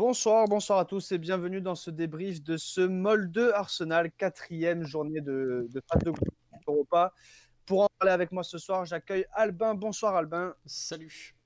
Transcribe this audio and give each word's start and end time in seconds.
Bonsoir, 0.00 0.48
bonsoir 0.48 0.78
à 0.78 0.86
tous 0.86 1.12
et 1.12 1.18
bienvenue 1.18 1.60
dans 1.60 1.74
ce 1.74 1.90
débrief 1.90 2.42
de 2.42 2.56
ce 2.56 2.80
MOL 2.80 3.30
2 3.30 3.52
Arsenal, 3.52 4.10
quatrième 4.10 4.82
journée 4.82 5.20
de, 5.20 5.68
de 5.70 5.82
phase 5.86 6.02
de 6.02 6.10
groupe 6.10 6.34
Europa. 6.66 7.12
Pour 7.66 7.82
en 7.82 7.88
parler 7.98 8.14
avec 8.14 8.32
moi 8.32 8.42
ce 8.42 8.56
soir, 8.56 8.86
j'accueille 8.86 9.26
Albin. 9.34 9.74
Bonsoir 9.74 10.16
Albin. 10.16 10.54
Salut. 10.64 11.36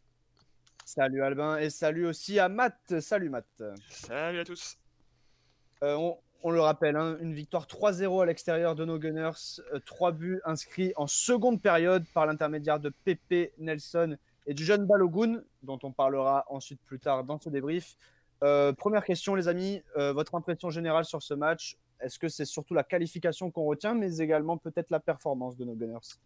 Salut 0.84 1.24
Albin 1.24 1.56
et 1.56 1.68
salut 1.68 2.06
aussi 2.06 2.38
à 2.38 2.48
Matt. 2.48 3.00
Salut 3.00 3.28
Matt. 3.28 3.64
Salut 3.90 4.38
à 4.38 4.44
tous. 4.44 4.78
Euh, 5.82 5.96
on, 5.96 6.16
on 6.44 6.52
le 6.52 6.60
rappelle, 6.60 6.94
hein, 6.94 7.16
une 7.20 7.34
victoire 7.34 7.66
3-0 7.66 8.22
à 8.22 8.26
l'extérieur 8.26 8.76
de 8.76 8.84
nos 8.84 9.00
Gunners, 9.00 9.32
euh, 9.72 9.80
trois 9.84 10.12
buts 10.12 10.40
inscrits 10.44 10.92
en 10.94 11.08
seconde 11.08 11.60
période 11.60 12.04
par 12.14 12.24
l'intermédiaire 12.24 12.78
de 12.78 12.90
Pepe 13.02 13.52
Nelson 13.58 14.16
et 14.46 14.54
du 14.54 14.64
jeune 14.64 14.86
Balogun, 14.86 15.42
dont 15.64 15.80
on 15.82 15.90
parlera 15.90 16.44
ensuite 16.48 16.80
plus 16.84 17.00
tard 17.00 17.24
dans 17.24 17.40
ce 17.40 17.48
débrief. 17.48 17.96
Euh, 18.42 18.72
première 18.72 19.04
question, 19.04 19.34
les 19.34 19.48
amis, 19.48 19.82
euh, 19.96 20.12
votre 20.12 20.34
impression 20.34 20.70
générale 20.70 21.04
sur 21.04 21.22
ce 21.22 21.34
match 21.34 21.76
Est-ce 22.00 22.18
que 22.18 22.28
c'est 22.28 22.44
surtout 22.44 22.74
la 22.74 22.84
qualification 22.84 23.50
qu'on 23.50 23.64
retient, 23.64 23.94
mais 23.94 24.18
également 24.18 24.58
peut-être 24.58 24.90
la 24.90 25.00
performance 25.00 25.56
de 25.56 25.64
nos 25.64 25.74
Gunners? 25.74 26.18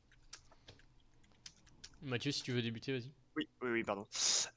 Mathieu, 2.02 2.32
si 2.32 2.42
tu 2.42 2.52
veux 2.52 2.62
débuter, 2.62 2.92
vas-y. 2.92 3.12
Oui, 3.38 3.48
oui, 3.62 3.68
oui, 3.70 3.84
pardon. 3.84 4.04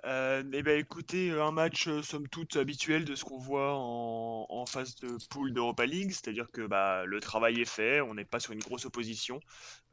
Euh, 0.05 0.43
eh 0.53 0.63
ben, 0.63 0.79
écoutez, 0.79 1.29
un 1.29 1.51
match 1.51 1.87
euh, 1.87 2.01
somme 2.01 2.27
toute 2.27 2.55
habituel 2.55 3.05
de 3.05 3.13
ce 3.13 3.23
qu'on 3.23 3.37
voit 3.37 3.75
en, 3.75 4.47
en 4.49 4.65
phase 4.65 4.95
de 4.95 5.17
poule 5.29 5.53
d'Europa 5.53 5.85
League, 5.85 6.09
c'est-à-dire 6.09 6.49
que 6.51 6.65
bah, 6.65 7.05
le 7.05 7.19
travail 7.19 7.61
est 7.61 7.69
fait, 7.69 8.01
on 8.01 8.15
n'est 8.15 8.25
pas 8.25 8.39
sur 8.39 8.53
une 8.53 8.59
grosse 8.59 8.85
opposition. 8.85 9.39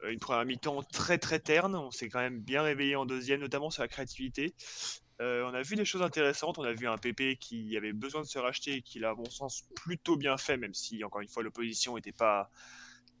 Euh, 0.03 0.09
une 0.11 0.17
première 0.17 0.43
mi-temps 0.43 0.81
très 0.91 1.19
très 1.19 1.39
terne, 1.39 1.75
on 1.75 1.91
s'est 1.91 2.09
quand 2.09 2.19
même 2.19 2.39
bien 2.39 2.63
réveillé 2.63 2.95
en 2.95 3.05
deuxième, 3.05 3.41
notamment 3.41 3.69
sur 3.69 3.83
la 3.83 3.87
créativité. 3.87 4.55
Euh, 5.21 5.43
on 5.43 5.53
a 5.53 5.61
vu 5.61 5.75
des 5.75 5.85
choses 5.85 6.01
intéressantes, 6.01 6.57
on 6.57 6.63
a 6.63 6.71
vu 6.71 6.87
un 6.87 6.97
PP 6.97 7.37
qui 7.39 7.75
avait 7.75 7.91
besoin 7.91 8.21
de 8.21 8.27
se 8.27 8.39
racheter 8.39 8.75
et 8.75 8.81
qui 8.81 8.99
l'a, 8.99 9.09
à 9.09 9.15
mon 9.15 9.29
sens, 9.29 9.63
plutôt 9.75 10.15
bien 10.15 10.37
fait, 10.37 10.55
même 10.55 10.73
si, 10.73 11.03
encore 11.03 11.21
une 11.21 11.27
fois, 11.27 11.43
l'opposition 11.43 11.95
n'était 11.95 12.13
pas 12.13 12.49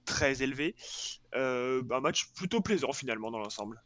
très 0.05 0.41
élevée. 0.41 0.75
Euh, 1.35 1.83
un 1.91 1.99
match 1.99 2.31
plutôt 2.33 2.61
plaisant 2.61 2.93
finalement 2.93 3.31
dans 3.31 3.39
l'ensemble. 3.39 3.83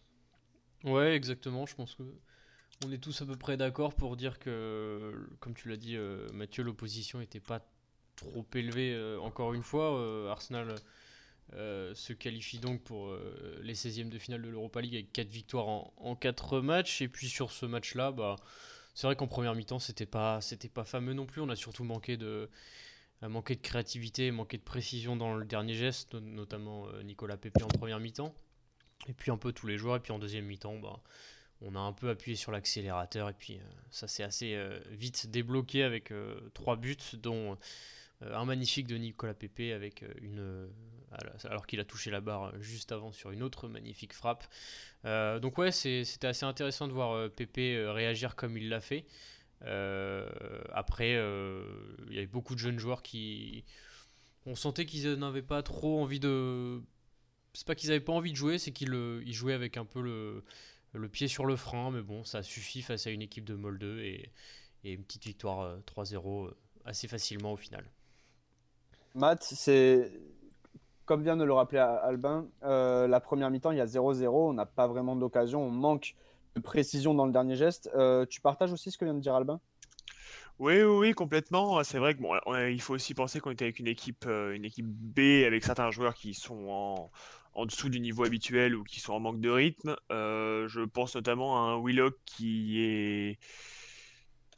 Ouais, 0.83 1.16
exactement. 1.16 1.66
Je 1.66 1.75
pense 1.75 1.95
que 1.95 2.03
on 2.86 2.92
est 2.92 2.97
tous 2.97 3.22
à 3.22 3.25
peu 3.25 3.36
près 3.36 3.58
d'accord 3.58 3.95
pour 3.95 4.16
dire 4.16 4.38
que, 4.39 5.27
comme 5.39 5.55
tu 5.55 5.70
l'as 5.70 5.77
dit, 5.77 5.95
euh, 5.95 6.27
Mathieu, 6.33 6.64
l'opposition 6.64 7.20
n'était 7.20 7.39
pas 7.39 7.61
trop 8.16 8.45
élevée. 8.53 9.17
encore 9.22 9.53
une 9.53 9.64
fois, 9.64 10.30
Arsenal 10.30 10.75
euh, 11.56 11.94
se 11.96 12.14
qualifie 12.14 12.59
donc 12.59 12.84
pour 12.84 13.09
euh, 13.09 13.59
les 13.64 13.76
16e 13.76 14.09
de 14.09 14.18
finale 14.20 14.42
de 14.42 14.50
l'Europa 14.50 14.82
League 14.82 14.96
avec 14.96 15.12
4 15.14 15.30
victoires 15.30 15.68
en, 15.68 15.94
en 15.98 16.16
4 16.16 16.62
matchs. 16.62 17.02
Et 17.02 17.08
puis 17.08 17.30
sur 17.30 17.52
ce 17.52 17.66
match-là, 17.66 18.12
bah, 18.12 18.36
c'est 18.94 19.08
vrai 19.08 19.16
qu'en 19.16 19.28
première 19.28 19.56
mi-temps, 19.56 19.80
c'était 19.80 20.06
pas, 20.06 20.42
c'était 20.42 20.70
pas 20.70 20.84
fameux 20.86 21.14
non 21.14 21.26
plus. 21.26 21.42
On 21.42 21.50
a 21.50 21.56
surtout 21.56 21.84
manqué 21.84 22.18
de, 22.18 22.50
a 23.22 23.30
manqué 23.30 23.56
de 23.56 23.62
créativité, 23.62 24.32
manqué 24.32 24.58
de 24.58 24.64
précision 24.64 25.16
dans 25.16 25.36
le 25.36 25.45
dernier 25.45 25.76
geste, 25.76 26.14
no- 26.14 26.20
notamment 26.22 26.88
euh, 26.90 27.04
Nicolas 27.04 27.38
Pepe 27.38 27.64
en 27.64 27.67
première 27.67 28.00
mi-temps. 28.00 28.34
Et 29.08 29.14
puis 29.14 29.32
un 29.32 29.38
peu 29.38 29.52
tous 29.54 29.67
les 29.67 29.78
joueurs. 29.78 29.98
Et 29.98 30.00
puis 30.00 30.12
en 30.14 30.20
deuxième 30.20 30.45
mi-temps, 30.45 30.78
bah, 30.80 31.02
on 31.62 31.76
a 31.76 31.80
un 31.80 31.94
peu 31.94 32.10
appuyé 32.10 32.36
sur 32.38 32.52
l'accélérateur. 32.52 33.30
Et 33.30 33.34
puis 33.34 33.58
euh, 33.58 33.64
ça 33.92 34.08
s'est 34.08 34.23
assez 34.23 34.56
euh, 34.56 34.80
vite 34.92 35.28
débloqué 35.28 35.84
avec 35.84 36.12
euh, 36.12 36.40
trois 36.54 36.76
buts, 36.78 36.98
dont 37.16 37.58
euh, 38.23 38.36
un 38.36 38.45
magnifique 38.45 38.88
de 38.88 38.98
Nicolas 38.98 39.34
Pepe 39.34 39.73
avec 39.73 40.04
euh, 40.04 40.14
une, 40.22 40.40
euh, 40.40 40.67
alors- 41.44 41.67
qu'il 41.67 41.80
a 41.80 41.86
touché 41.86 42.11
la 42.11 42.22
barre 42.22 42.45
euh, 42.45 42.61
juste 42.61 42.92
avant 42.92 43.11
sur 43.11 43.31
une 43.31 43.44
autre 43.44 43.67
magnifique 43.67 44.14
frappe. 44.14 44.45
Euh, 45.06 45.39
donc 45.39 45.58
ouais, 45.58 45.72
c'était 45.72 46.28
assez 46.28 46.45
intéressant 46.45 46.88
de 46.88 46.94
voir 46.94 47.11
euh, 47.14 47.30
euh, 47.58 47.92
réagir 47.92 48.36
comme 48.36 48.58
il 48.58 48.70
l'a 48.70 48.81
fait. 48.81 49.05
Après, 49.61 51.11
il 51.11 52.14
y 52.14 52.17
avait 52.17 52.28
beaucoup 52.28 52.53
de 52.55 52.59
jeunes 52.59 52.80
joueurs 52.80 53.02
qui. 53.02 53.64
On 54.45 54.55
sentait 54.55 54.86
qu'ils 54.86 55.14
n'avaient 55.14 55.42
pas 55.42 55.64
trop 55.64 56.02
envie 56.02 56.20
de. 56.20 56.81
C'est 57.53 57.66
pas 57.66 57.75
qu'ils 57.75 57.92
avaient 57.92 58.02
pas 58.02 58.14
envie 58.14 58.31
de 58.31 58.38
jouer, 58.38 58.58
c'est 58.58 58.71
qu'ils 58.71 58.93
ils 59.26 59.33
jouaient 59.33 59.54
avec 59.54 59.77
un 59.77 59.86
peu 59.86 60.02
le, 60.02 61.08
pied 61.09 61.27
sur 61.27 61.45
le 61.45 61.55
frein, 61.55 61.92
mais 61.92 62.02
bon, 62.02 62.26
ça 62.26 62.43
suffit 62.43 62.82
face 62.82 63.08
à 63.08 63.11
une 63.11 63.21
équipe 63.21 63.45
de 63.45 63.54
Molde 63.54 63.83
et, 63.83 64.32
et 64.83 64.93
une 64.93 65.04
petite 65.04 65.26
victoire 65.26 65.61
euh, 65.61 65.77
3-0 65.88 66.48
euh, 66.48 66.58
assez 66.86 67.08
facilement 67.08 67.54
au 67.54 67.58
final. 67.58 67.86
Matt, 69.15 69.43
c'est 69.43 70.11
comme 71.05 71.23
vient 71.23 71.37
de 71.37 71.43
le 71.43 71.53
rappeler 71.53 71.80
Albin, 71.80 72.47
euh, 72.64 73.08
la 73.08 73.19
première 73.19 73.49
mi-temps, 73.49 73.71
il 73.71 73.77
y 73.77 73.81
a 73.81 73.86
0-0, 73.86 74.49
on 74.49 74.53
n'a 74.53 74.65
pas 74.65 74.87
vraiment 74.87 75.15
d'occasion, 75.15 75.61
on 75.61 75.71
manque 75.71 76.15
de 76.55 76.61
précision 76.61 77.14
dans 77.14 77.25
le 77.25 77.31
dernier 77.31 77.55
geste. 77.55 77.89
Euh, 77.95 78.25
tu 78.25 78.41
partages 78.41 78.71
aussi 78.71 78.91
ce 78.91 78.97
que 78.97 79.05
vient 79.05 79.14
de 79.14 79.19
dire 79.19 79.36
Albin? 79.36 79.59
Oui, 80.59 80.81
oui, 80.83 80.83
oui, 80.83 81.14
complètement. 81.14 81.83
C'est 81.83 81.97
vrai 81.97 82.14
que 82.14 82.21
bon, 82.21 82.36
il 82.69 82.80
faut 82.80 82.93
aussi 82.93 83.14
penser 83.14 83.39
qu'on 83.39 83.52
était 83.52 83.65
avec 83.65 83.80
une 83.80 83.87
équipe, 83.87 84.25
euh, 84.27 84.53
une 84.53 84.65
équipe 84.65 84.86
B 84.86 85.45
avec 85.45 85.64
certains 85.64 85.89
joueurs 85.89 86.14
qui 86.14 86.36
sont 86.36 86.67
en, 86.69 87.11
en 87.53 87.65
dessous 87.65 87.89
du 87.89 87.99
niveau 87.99 88.23
habituel 88.23 88.75
ou 88.75 88.83
qui 88.83 88.99
sont 88.99 89.14
en 89.14 89.20
manque 89.20 89.41
de 89.41 89.49
rythme. 89.49 89.95
Je 90.09 90.85
pense 90.85 91.15
notamment 91.15 91.58
à 91.58 91.71
un 91.71 91.83
Willock 91.83 92.15
qui 92.25 92.81
est 92.81 93.39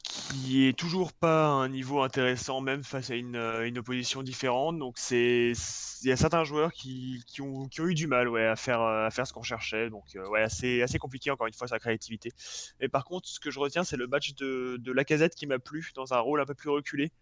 qui 0.06 0.66
est 0.66 0.78
toujours 0.78 1.12
pas 1.12 1.46
un 1.46 1.68
niveau 1.68 2.02
intéressant, 2.02 2.60
même 2.60 2.82
face 2.82 3.10
à 3.10 3.14
une, 3.14 3.36
euh, 3.36 3.70
opposition 3.76 4.22
différente. 4.22 4.78
Donc 4.78 4.96
il 5.10 5.54
y 6.02 6.12
a 6.12 6.16
certains 6.16 6.44
joueurs 6.44 6.72
qui, 6.72 7.22
ont, 7.40 7.68
eu 7.78 7.94
du 7.94 8.06
mal, 8.06 8.28
ouais, 8.28 8.46
à 8.46 8.56
faire, 8.56 8.80
euh, 8.80 9.06
à 9.06 9.10
faire 9.10 9.26
ce 9.26 9.32
qu'on 9.32 9.42
cherchait. 9.42 9.90
Donc 9.90 10.04
euh, 10.16 10.28
ouais, 10.28 10.42
assez, 10.42 10.82
assez 10.82 10.98
compliqué 10.98 11.30
encore 11.30 11.46
une 11.46 11.54
fois 11.54 11.68
sa 11.68 11.78
créativité. 11.78 12.32
Mais 12.80 12.88
par 12.88 13.04
contre, 13.04 13.28
ce 13.28 13.40
que 13.40 13.50
je 13.50 13.58
retiens, 13.58 13.84
c'est 13.84 13.96
le 13.96 14.06
match 14.06 14.34
de, 14.34 14.76
de 14.80 14.92
Lacazette 14.92 15.34
qui 15.34 15.46
m'a 15.46 15.58
plu 15.58 15.90
dans 15.94 16.14
un 16.14 16.18
rôle 16.18 16.40
un 16.40 16.46
peu 16.46 16.54
plus 16.54 16.70
reculé. 16.70 17.12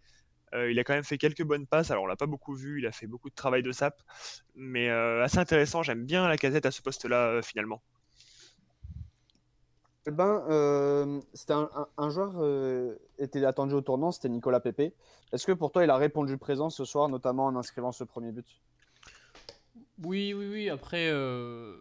Il 0.57 0.79
a 0.79 0.85
quand 0.85 0.95
même 0.95 1.03
fait 1.03 1.19
quelques 1.19 1.43
bonnes 1.43 1.67
passes. 1.67 1.91
Alors 1.91 2.05
on 2.05 2.07
l'a 2.07 2.15
pas 2.15 2.27
beaucoup 2.27 2.55
vu, 2.55 2.79
il 2.79 2.87
a 2.87 2.93
fait 2.93 3.09
beaucoup 3.09 3.29
de 3.29 3.35
travail 3.35 3.65
de 3.65 3.73
sap, 3.73 4.01
mais 4.55 4.89
assez 4.89 5.39
intéressant. 5.39 5.83
J'aime 5.83 6.05
bien 6.07 6.29
Lacazette 6.29 6.65
à 6.65 6.71
ce 6.71 6.81
poste-là 6.81 7.43
finalement. 7.43 7.83
Albin, 10.07 10.45
euh, 10.51 11.21
c'était 11.33 11.55
un, 11.55 12.11
joueur 12.11 12.35
euh, 12.37 12.97
était 13.19 13.45
attendu 13.45 13.75
au 13.75 13.81
tournant, 13.81 14.13
c'était 14.13 14.29
Nicolas 14.29 14.61
Pepe. 14.61 14.95
Est-ce 15.33 15.47
que 15.47 15.53
pour 15.53 15.73
toi, 15.73 15.85
il 15.85 15.91
a 15.91 15.97
répondu 15.97 16.37
présent 16.37 16.69
ce 16.69 16.85
soir, 16.85 17.09
notamment 17.09 17.47
en 17.47 17.57
inscrivant 17.57 17.91
ce 17.91 18.05
premier 18.05 18.31
but? 18.31 18.47
Oui, 20.03 20.35
oui, 20.35 20.47
oui. 20.51 20.69
Après, 20.69 21.09
euh, 21.11 21.75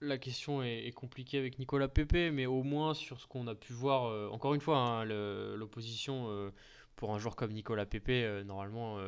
la 0.00 0.16
question 0.18 0.62
est, 0.62 0.92
compliquée 0.92 1.38
avec 1.38 1.58
Nicolas 1.58 1.88
Pepe, 1.88 2.30
mais 2.32 2.46
au 2.46 2.62
moins 2.62 2.94
sur 2.94 3.20
ce 3.20 3.26
qu'on 3.26 3.48
a 3.48 3.56
pu 3.56 3.72
voir, 3.72 4.32
encore 4.32 4.54
une 4.54 4.60
fois, 4.60 4.78
hein, 4.78 5.04
l'opposition 5.04 6.52
pour 6.94 7.14
un 7.14 7.18
joueur 7.18 7.34
comme 7.34 7.52
Nicolas 7.52 7.86
Pepe, 7.86 8.44
normalement, 8.44 8.98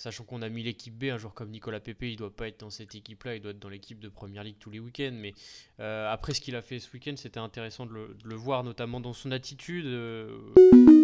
sachant 0.00 0.24
qu'on 0.24 0.40
a 0.40 0.48
mis 0.48 0.62
l'équipe 0.62 0.96
B, 0.96 1.04
un 1.04 1.18
joueur 1.18 1.34
comme 1.34 1.50
Nicolas 1.50 1.78
Pepe, 1.78 2.04
il 2.04 2.16
doit 2.16 2.34
pas 2.34 2.48
être 2.48 2.60
dans 2.60 2.70
cette 2.70 2.94
équipe-là, 2.94 3.34
il 3.34 3.42
doit 3.42 3.50
être 3.50 3.58
dans 3.58 3.68
l'équipe 3.68 4.00
de 4.00 4.08
Première 4.08 4.42
Ligue 4.42 4.56
tous 4.58 4.70
les 4.70 4.78
week-ends. 4.80 5.12
Mais 5.12 5.34
euh, 5.78 6.10
après 6.10 6.32
ce 6.32 6.40
qu'il 6.40 6.56
a 6.56 6.62
fait 6.62 6.78
ce 6.78 6.90
week-end, 6.90 7.12
c'était 7.16 7.38
intéressant 7.38 7.84
de 7.84 7.92
le, 7.92 8.08
de 8.14 8.26
le 8.26 8.34
voir, 8.34 8.64
notamment 8.64 8.98
dans 9.00 9.12
son 9.12 9.30
attitude. 9.30 9.84
euh, 9.84 10.38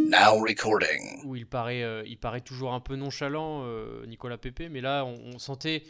Now 0.08 0.40
recording. 0.42 1.20
où 1.26 1.36
il 1.36 1.46
paraît, 1.46 1.82
euh, 1.82 2.04
il 2.06 2.16
paraît 2.16 2.40
toujours 2.40 2.72
un 2.72 2.80
peu 2.80 2.96
nonchalant, 2.96 3.66
Nicolas 4.06 4.38
Pepe, 4.38 4.70
mais 4.70 4.80
là, 4.80 5.04
on, 5.04 5.34
on 5.34 5.38
sentait, 5.38 5.82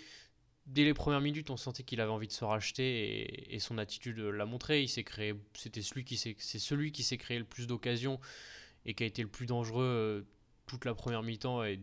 dès 0.66 0.82
les 0.82 0.92
premières 0.94 1.20
minutes, 1.20 1.50
on 1.50 1.56
sentait 1.56 1.84
qu'il 1.84 2.00
avait 2.00 2.10
envie 2.10 2.26
de 2.26 2.32
se 2.32 2.44
racheter 2.44 3.20
et, 3.20 3.54
et 3.54 3.60
son 3.60 3.78
attitude 3.78 4.18
l'a 4.18 4.46
montré. 4.46 4.82
Il 4.82 4.88
s'est 4.88 5.04
créé, 5.04 5.32
c'était 5.54 5.82
celui 5.82 6.04
qui 6.04 6.16
s'est, 6.16 6.34
c'est 6.40 6.58
celui 6.58 6.90
qui 6.90 7.04
s'est 7.04 7.18
créé 7.18 7.38
le 7.38 7.44
plus 7.44 7.68
d'occasions 7.68 8.18
et 8.84 8.94
qui 8.94 9.04
a 9.04 9.06
été 9.06 9.22
le 9.22 9.28
plus 9.28 9.46
dangereux 9.46 10.26
toute 10.66 10.84
la 10.84 10.94
première 10.94 11.22
mi-temps 11.22 11.62
et 11.62 11.78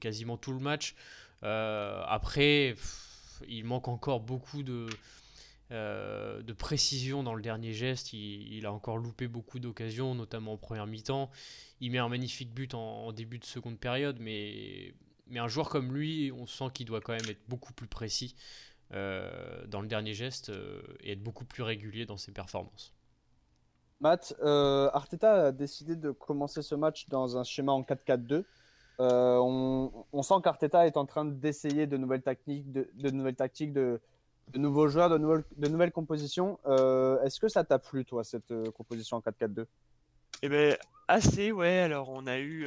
quasiment 0.00 0.36
tout 0.36 0.52
le 0.52 0.60
match. 0.60 0.94
Euh, 1.42 2.02
après, 2.06 2.74
il 3.48 3.64
manque 3.64 3.88
encore 3.88 4.20
beaucoup 4.20 4.62
de, 4.62 4.86
euh, 5.70 6.42
de 6.42 6.52
précision 6.52 7.22
dans 7.22 7.34
le 7.34 7.42
dernier 7.42 7.72
geste. 7.72 8.12
Il, 8.12 8.52
il 8.52 8.66
a 8.66 8.72
encore 8.72 8.98
loupé 8.98 9.28
beaucoup 9.28 9.58
d'occasions, 9.58 10.14
notamment 10.14 10.54
en 10.54 10.56
première 10.56 10.86
mi-temps. 10.86 11.30
Il 11.80 11.90
met 11.90 11.98
un 11.98 12.08
magnifique 12.08 12.52
but 12.52 12.74
en, 12.74 13.12
début 13.12 13.38
de 13.38 13.44
seconde 13.44 13.78
période, 13.78 14.18
mais, 14.20 14.94
mais 15.26 15.40
un 15.40 15.48
joueur 15.48 15.68
comme 15.68 15.92
lui, 15.92 16.32
on 16.32 16.46
sent 16.46 16.66
qu'il 16.74 16.86
doit 16.86 17.00
quand 17.00 17.12
même 17.12 17.28
être 17.28 17.42
beaucoup 17.48 17.72
plus 17.72 17.88
précis 17.88 18.36
euh, 18.92 19.66
dans 19.66 19.80
le 19.80 19.88
dernier 19.88 20.14
geste 20.14 20.52
et 21.00 21.12
être 21.12 21.22
beaucoup 21.22 21.44
plus 21.44 21.62
régulier 21.62 22.06
dans 22.06 22.16
ses 22.16 22.32
performances. 22.32 22.94
Matt, 24.00 24.34
Arteta 24.42 25.46
a 25.46 25.52
décidé 25.52 25.94
de 25.94 26.10
commencer 26.10 26.60
ce 26.62 26.74
match 26.74 27.08
dans 27.08 27.36
un 27.36 27.44
schéma 27.44 27.72
en 27.72 27.82
4-4-2. 27.82 28.44
Euh, 29.00 29.38
on, 29.38 30.22
sent 30.22 30.34
qu'Arteta 30.44 30.86
est 30.86 30.96
en 30.96 31.06
train 31.06 31.24
d'essayer 31.24 31.86
de 31.86 31.96
nouvelles 31.96 32.22
techniques, 32.22 32.70
de, 32.72 33.10
nouvelles 33.10 33.34
tactiques, 33.34 33.72
de, 33.72 34.00
nouveaux 34.54 34.88
joueurs, 34.88 35.10
de 35.10 35.18
nouvelles, 35.68 35.92
compositions. 35.92 36.58
Euh, 36.66 37.22
Est-ce 37.22 37.40
que 37.40 37.48
ça 37.48 37.64
t'a 37.64 37.78
plu, 37.78 38.04
toi, 38.04 38.22
cette 38.24 38.50
euh, 38.50 38.70
composition 38.70 39.16
en 39.16 39.20
4-4-2 39.20 39.64
Eh 40.42 40.48
ben, 40.48 40.76
assez, 41.08 41.52
ouais. 41.52 41.78
Alors, 41.78 42.10
on 42.10 42.26
a 42.26 42.38
eu. 42.38 42.66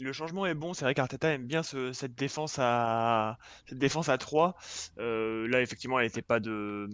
Le 0.00 0.12
changement 0.12 0.46
est 0.46 0.54
bon. 0.54 0.74
C'est 0.74 0.84
vrai 0.84 0.94
qu'Arteta 0.94 1.30
aime 1.30 1.46
bien 1.46 1.62
ce- 1.62 1.92
cette 1.92 2.14
défense 2.14 2.56
à 2.58 3.38
cette 3.66 3.78
défense 3.78 4.08
à 4.08 4.18
3. 4.18 4.56
Euh, 4.98 5.48
là, 5.48 5.60
effectivement, 5.62 5.98
elle 5.98 6.06
n'était 6.06 6.22
pas 6.22 6.40
de 6.40 6.88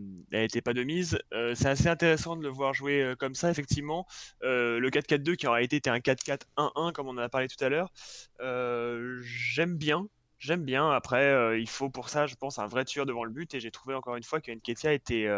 pas 0.65 0.73
de 0.75 0.83
mise. 0.85 1.19
Euh, 1.33 1.55
c'est 1.55 1.69
assez 1.69 1.89
intéressant 1.89 2.37
de 2.37 2.43
le 2.43 2.49
voir 2.49 2.73
jouer 2.75 3.03
euh, 3.03 3.15
comme 3.17 3.35
ça. 3.35 3.51
Effectivement, 3.51 4.07
le 4.43 4.89
4-4-2 4.91 5.35
qui 5.37 5.47
aurait 5.47 5.65
été 5.65 5.77
était 5.77 5.91
un 5.91 6.01
4-4-1-1 6.01 6.93
comme 6.93 7.09
on 7.09 7.13
en 7.13 7.19
a 7.19 7.29
parlé 7.29 7.49
tout 7.49 7.63
à 7.65 7.69
l'heure. 7.69 7.91
J'aime 9.23 9.77
bien. 9.77 10.09
J'aime 10.39 10.65
bien. 10.65 10.91
Après, 10.91 11.59
il 11.61 11.69
faut 11.69 11.89
pour 11.91 12.09
ça, 12.11 12.27
je 12.27 12.35
pense, 12.35 12.59
un 12.59 12.67
vrai 12.67 12.85
tueur 12.85 13.07
devant 13.07 13.25
le 13.25 13.31
but. 13.31 13.55
Et 13.55 13.61
j'ai 13.61 13.71
trouvé 13.71 13.95
encore 13.95 14.17
une 14.17 14.23
fois 14.23 14.41
que 14.41 14.51
Nketiah 14.53 14.93
était, 14.93 15.29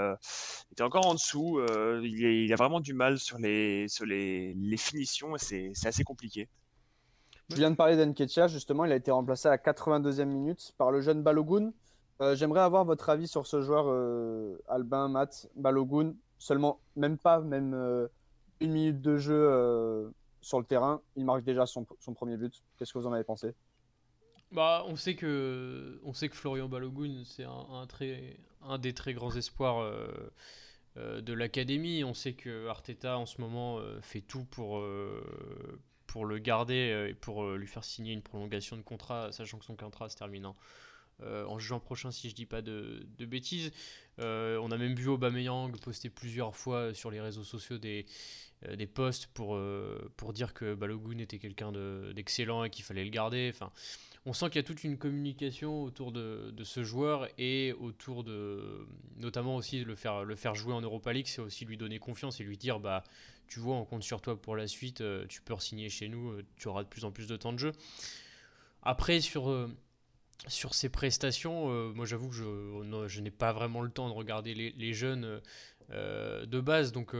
était 0.72 0.82
encore 0.82 1.06
en 1.06 1.14
dessous. 1.14 1.60
Il, 2.02 2.52
a 2.52 2.56
vraiment 2.56 2.80
du 2.80 2.94
mal 2.94 3.18
sur 3.18 3.38
les, 3.38 3.88
sur 3.88 4.06
les, 4.06 4.54
les 4.54 4.76
finitions. 4.76 5.36
c'est 5.38 5.72
assez 5.84 6.04
compliqué. 6.04 6.48
Je 7.50 7.56
viens 7.56 7.70
de 7.70 7.76
parler 7.76 7.96
d'Enketia, 7.96 8.48
justement, 8.48 8.84
il 8.84 8.92
a 8.92 8.96
été 8.96 9.12
remplacé 9.12 9.46
à 9.46 9.52
la 9.52 9.58
82e 9.58 10.24
minute 10.24 10.72
par 10.78 10.90
le 10.90 11.00
jeune 11.00 11.22
Balogun. 11.22 11.72
Euh, 12.20 12.34
J'aimerais 12.34 12.60
avoir 12.60 12.84
votre 12.84 13.08
avis 13.08 13.28
sur 13.28 13.46
ce 13.46 13.62
joueur, 13.62 13.86
euh, 13.88 14.58
Albin, 14.66 15.08
Matt, 15.08 15.48
Balogun. 15.54 16.14
Seulement, 16.38 16.80
même 16.96 17.18
pas, 17.18 17.40
même 17.40 17.72
euh, 17.72 18.08
une 18.60 18.72
minute 18.72 19.00
de 19.00 19.16
jeu 19.16 19.34
euh, 19.34 20.10
sur 20.40 20.58
le 20.58 20.66
terrain, 20.66 21.00
il 21.14 21.24
marque 21.24 21.44
déjà 21.44 21.66
son, 21.66 21.84
premier 22.14 22.36
but. 22.36 22.64
Qu'est-ce 22.76 22.92
que 22.92 22.98
vous 22.98 23.06
en 23.06 23.12
avez 23.12 23.24
pensé? 23.24 23.54
Bah, 24.50 24.84
on 24.88 24.96
sait 24.96 25.14
que, 25.14 26.00
on 26.02 26.14
sait 26.14 26.28
que 26.28 26.36
Florian 26.36 26.68
Balogun, 26.68 27.22
c'est 27.24 27.44
un, 27.44 27.86
un 28.62 28.78
des 28.78 28.92
très 28.92 29.14
grands 29.14 29.34
espoirs 29.36 29.88
de 30.96 31.32
l'académie. 31.32 32.02
On 32.02 32.14
sait 32.14 32.34
que 32.34 32.66
Arteta, 32.68 33.18
en 33.18 33.26
ce 33.26 33.40
moment, 33.40 33.80
fait 34.02 34.20
tout 34.20 34.44
pour, 34.44 34.82
pour 36.16 36.24
le 36.24 36.38
garder 36.38 36.92
euh, 36.94 37.10
et 37.10 37.14
pour 37.14 37.44
euh, 37.44 37.58
lui 37.58 37.66
faire 37.66 37.84
signer 37.84 38.14
une 38.14 38.22
prolongation 38.22 38.78
de 38.78 38.80
contrat, 38.80 39.32
sachant 39.32 39.58
que 39.58 39.66
son 39.66 39.76
contrat 39.76 40.08
se 40.08 40.16
termine 40.16 40.46
en, 40.46 40.56
euh, 41.22 41.46
en 41.46 41.58
juin 41.58 41.78
prochain, 41.78 42.10
si 42.10 42.28
je 42.28 42.34
dis 42.34 42.44
pas 42.44 42.60
de, 42.60 43.06
bêtises. 43.20 43.72
Euh, 44.18 44.58
on 44.62 44.70
a 44.70 44.76
même 44.76 44.94
vu 44.94 45.08
Aubameyang 45.08 45.74
poster 45.80 46.10
plusieurs 46.10 46.54
fois 46.54 46.92
sur 46.92 47.10
les 47.10 47.22
réseaux 47.22 47.44
sociaux 47.44 47.78
des, 47.78 48.04
euh, 48.68 48.86
posts 48.94 49.26
pour, 49.28 49.58
pour 50.16 50.32
dire 50.34 50.52
que 50.52 50.74
Balogun 50.74 51.18
était 51.18 51.38
quelqu'un 51.38 51.72
de- 51.72 52.12
d'excellent 52.14 52.64
et 52.64 52.70
qu'il 52.70 52.84
fallait 52.84 53.04
le 53.04 53.10
garder. 53.10 53.50
Enfin, 53.54 53.72
on 54.26 54.34
sent 54.34 54.46
qu'il 54.48 54.56
y 54.56 54.58
a 54.58 54.62
toute 54.62 54.84
une 54.84 54.98
communication 54.98 55.82
autour 55.82 56.12
de, 56.12 56.52
ce 56.64 56.82
joueur 56.82 57.28
et 57.38 57.72
autour 57.80 58.22
de 58.22 58.86
notamment 59.16 59.56
aussi 59.56 59.84
le 59.84 59.94
faire, 59.94 60.22
le 60.22 60.36
faire 60.36 60.54
jouer 60.54 60.74
en 60.74 60.82
Europa 60.82 61.14
League, 61.14 61.28
c'est 61.28 61.40
aussi 61.40 61.64
lui 61.64 61.78
donner 61.78 61.98
confiance 61.98 62.40
et 62.40 62.44
lui 62.44 62.58
dire 62.58 62.78
bah 62.78 63.04
tu 63.46 63.60
vois 63.60 63.76
on 63.76 63.84
compte 63.84 64.02
sur 64.02 64.20
toi 64.20 64.40
pour 64.40 64.56
la 64.56 64.66
suite, 64.66 65.02
tu 65.28 65.40
peux 65.40 65.54
re-signer 65.54 65.88
chez 65.88 66.08
nous, 66.08 66.34
tu 66.56 66.68
auras 66.68 66.82
de 66.82 66.88
plus 66.88 67.04
en 67.04 67.12
plus 67.12 67.26
de 67.26 67.36
temps 67.36 67.52
de 67.52 67.58
jeu. 67.58 67.72
Après 68.82 69.20
sur 69.20 69.48
sur 70.48 70.74
ses 70.74 70.88
prestations, 70.88 71.70
euh, 71.70 71.92
moi 71.92 72.06
j'avoue 72.06 72.28
que 72.28 72.34
je, 72.34 73.20
n'ai 73.20 73.30
pas 73.30 73.52
vraiment 73.52 73.82
le 73.82 73.90
temps 73.90 74.08
de 74.08 74.14
regarder 74.14 74.54
les, 74.54 74.92
jeunes 74.92 75.24
euh, 75.24 75.40
euh, 75.90 76.46
de 76.46 76.60
base. 76.60 76.92
Donc 76.92 77.14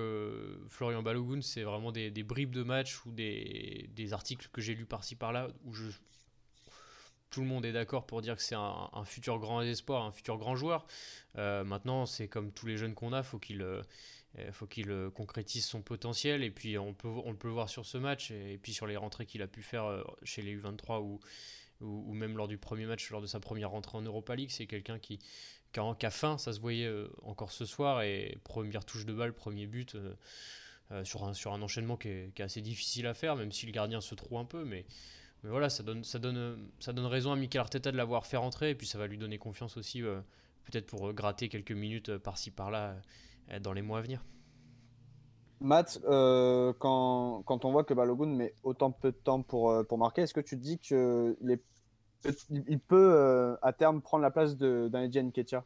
Florian 0.69 1.03
Balogun, 1.03 1.41
c'est 1.43 1.63
vraiment 1.63 1.93
des, 1.93 2.11
bribes 2.23 2.53
de 2.53 2.63
match 2.63 3.05
ou 3.05 3.11
des, 3.13 4.09
articles 4.13 4.49
que 4.53 4.61
j'ai 4.61 4.75
lus 4.75 4.87
par-ci 4.87 5.17
par-là 5.17 5.49
où 5.65 5.73
tout 7.31 7.41
le 7.41 7.47
monde 7.47 7.67
est 7.67 7.73
d'accord 7.73 8.07
pour 8.07 8.23
dire 8.23 8.37
que 8.37 8.43
c'est 8.43 8.55
un, 8.55 9.05
futur 9.05 9.39
grand 9.39 9.61
espoir, 9.63 10.05
un 10.05 10.13
futur 10.13 10.39
grand 10.39 10.57
joueur. 10.57 10.87
Maintenant, 11.35 12.07
c'est 12.07 12.29
comme 12.29 12.53
tous 12.53 12.67
les 12.67 12.77
jeunes 12.77 12.95
qu'on 12.95 13.13
a, 13.13 13.23
faut 13.23 13.39
qu'il 13.39 13.65
faut 14.53 14.67
qu'il 14.67 15.11
concrétise 15.15 15.65
son 15.65 15.81
potentiel 15.81 16.45
et 16.45 16.51
puis 16.51 16.77
on 16.77 16.93
peut 16.93 17.09
on 17.09 17.35
peut 17.35 17.49
voir 17.49 17.71
sur 17.71 17.87
ce 17.87 17.97
match 17.97 18.31
et, 18.31 18.53
et 18.53 18.59
puis 18.59 18.75
sur 18.75 18.87
les 18.87 18.99
rentrées 18.99 19.25
qu'il 19.25 19.41
a 19.41 19.47
pu 19.47 19.63
faire 19.63 20.05
chez 20.25 20.43
les 20.43 20.55
U23 20.55 21.01
ou, 21.01 21.21
ou, 21.81 22.11
ou 22.11 22.15
même 22.15 22.37
lors 22.37 22.49
du 22.49 22.59
premier 22.59 22.87
match, 22.87 23.11
lors 23.11 23.21
de 23.21 23.27
sa 23.27 23.41
première 23.41 23.71
rentrée 23.71 23.99
en 23.99 24.03
Europa 24.03 24.35
League, 24.35 24.51
c'est 24.51 24.67
quelqu'un 24.67 24.99
qui, 24.99 25.19
a, 25.77 26.11
faim, 26.11 26.39
ça 26.39 26.53
se 26.53 26.61
voyait 26.61 26.87
euh, 26.87 27.09
encore 27.23 27.53
ce 27.53 27.65
soir 27.65 28.03
et 28.03 28.39
première 28.45 28.85
touche 28.85 29.05
de 29.05 29.13
balle, 29.13 29.33
premier 29.33 29.67
but. 29.67 29.95
euh, 29.95 30.15
euh, 30.93 31.05
sur, 31.05 31.25
un, 31.25 31.35
sur 31.35 31.53
un 31.53 31.61
enchaînement 31.63 31.97
qui 31.97 32.07
est, 32.07 32.41
assez 32.41 32.61
difficile 32.61 33.09
à 33.09 33.15
faire, 33.15 33.35
même 33.35 33.51
si 33.51 33.67
le 33.67 33.73
gardien 33.73 34.01
se 34.01 34.15
trouve 34.15 34.39
un 34.39 34.45
peu, 34.45 34.65
mais, 34.65 34.87
voilà, 35.43 35.69
ça 35.69 35.83
donne, 35.83 36.05
ça, 36.05 36.21
donne, 36.21 36.71
ça 36.79 36.93
donne 36.93 37.07
raison 37.07 37.33
à 37.33 37.37
Mikel 37.37 37.61
Arteta 37.61 37.91
de 37.91 37.97
l'avoir 37.97 38.25
fait 38.25 38.37
rentrer, 38.37 38.71
et 38.71 38.75
puis 38.77 38.87
ça 38.87 38.97
va 38.97 39.09
lui 39.09 39.19
donner 39.19 39.37
confiance 39.37 39.77
aussi, 39.77 40.01
peut-être 40.01 40.87
pour 40.87 41.13
gratter 41.13 41.49
quelques 41.49 41.73
minutes 41.73 42.17
par-ci 42.19 42.53
par-là 42.53 42.97
dans 43.61 43.73
les 43.73 43.83
mois 43.83 43.99
à 43.99 44.03
venir. 44.03 44.25
Matt, 45.61 45.99
euh, 46.05 46.73
quand, 46.79 47.43
quand 47.47 47.65
on 47.65 47.73
voit 47.73 47.85
que 47.85 47.95
Balogun 47.95 48.27
met 48.27 48.55
autant 48.63 48.91
peu 48.91 49.11
de 49.11 49.17
temps 49.17 49.43
pour, 49.43 49.71
euh, 49.71 49.83
pour 49.85 49.99
marquer, 49.99 50.23
est-ce 50.23 50.35
que 50.35 50.41
tu 50.41 50.57
te 50.57 50.63
dis 50.63 50.79
qu'il 50.79 51.37
il 52.51 52.81
peut 52.81 53.13
euh, 53.15 53.57
à 53.63 53.73
terme 53.73 54.03
prendre 54.03 54.23
la 54.23 54.31
place 54.31 54.57
d'un 54.57 55.03
Eddie 55.03 55.23
Nketiah 55.23 55.65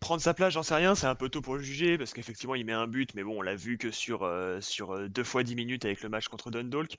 Prendre 0.00 0.22
sa 0.22 0.34
place, 0.34 0.52
j'en 0.52 0.62
sais 0.62 0.74
rien, 0.74 0.94
c'est 0.94 1.06
un 1.06 1.14
peu 1.14 1.28
tôt 1.28 1.40
pour 1.40 1.56
le 1.56 1.62
juger, 1.62 1.98
parce 1.98 2.12
qu'effectivement 2.12 2.54
il 2.54 2.64
met 2.64 2.72
un 2.72 2.86
but, 2.86 3.14
mais 3.14 3.24
bon, 3.24 3.38
on 3.38 3.42
l'a 3.42 3.56
vu 3.56 3.78
que 3.78 3.90
sur, 3.90 4.30
sur 4.60 5.08
deux 5.08 5.24
fois 5.24 5.42
10 5.42 5.56
minutes 5.56 5.84
avec 5.84 6.02
le 6.02 6.08
match 6.08 6.28
contre 6.28 6.50
Dundalk. 6.50 6.96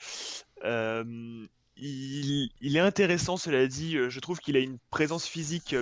Il, 1.82 2.50
il, 2.60 2.76
est 2.76 2.82
intéressant, 2.82 3.38
cela 3.38 3.66
dit, 3.68 3.96
je 4.10 4.20
trouve 4.20 4.40
qu'il 4.40 4.58
a 4.58 4.60
une 4.60 4.78
présence 4.92 5.26
physique 5.26 5.76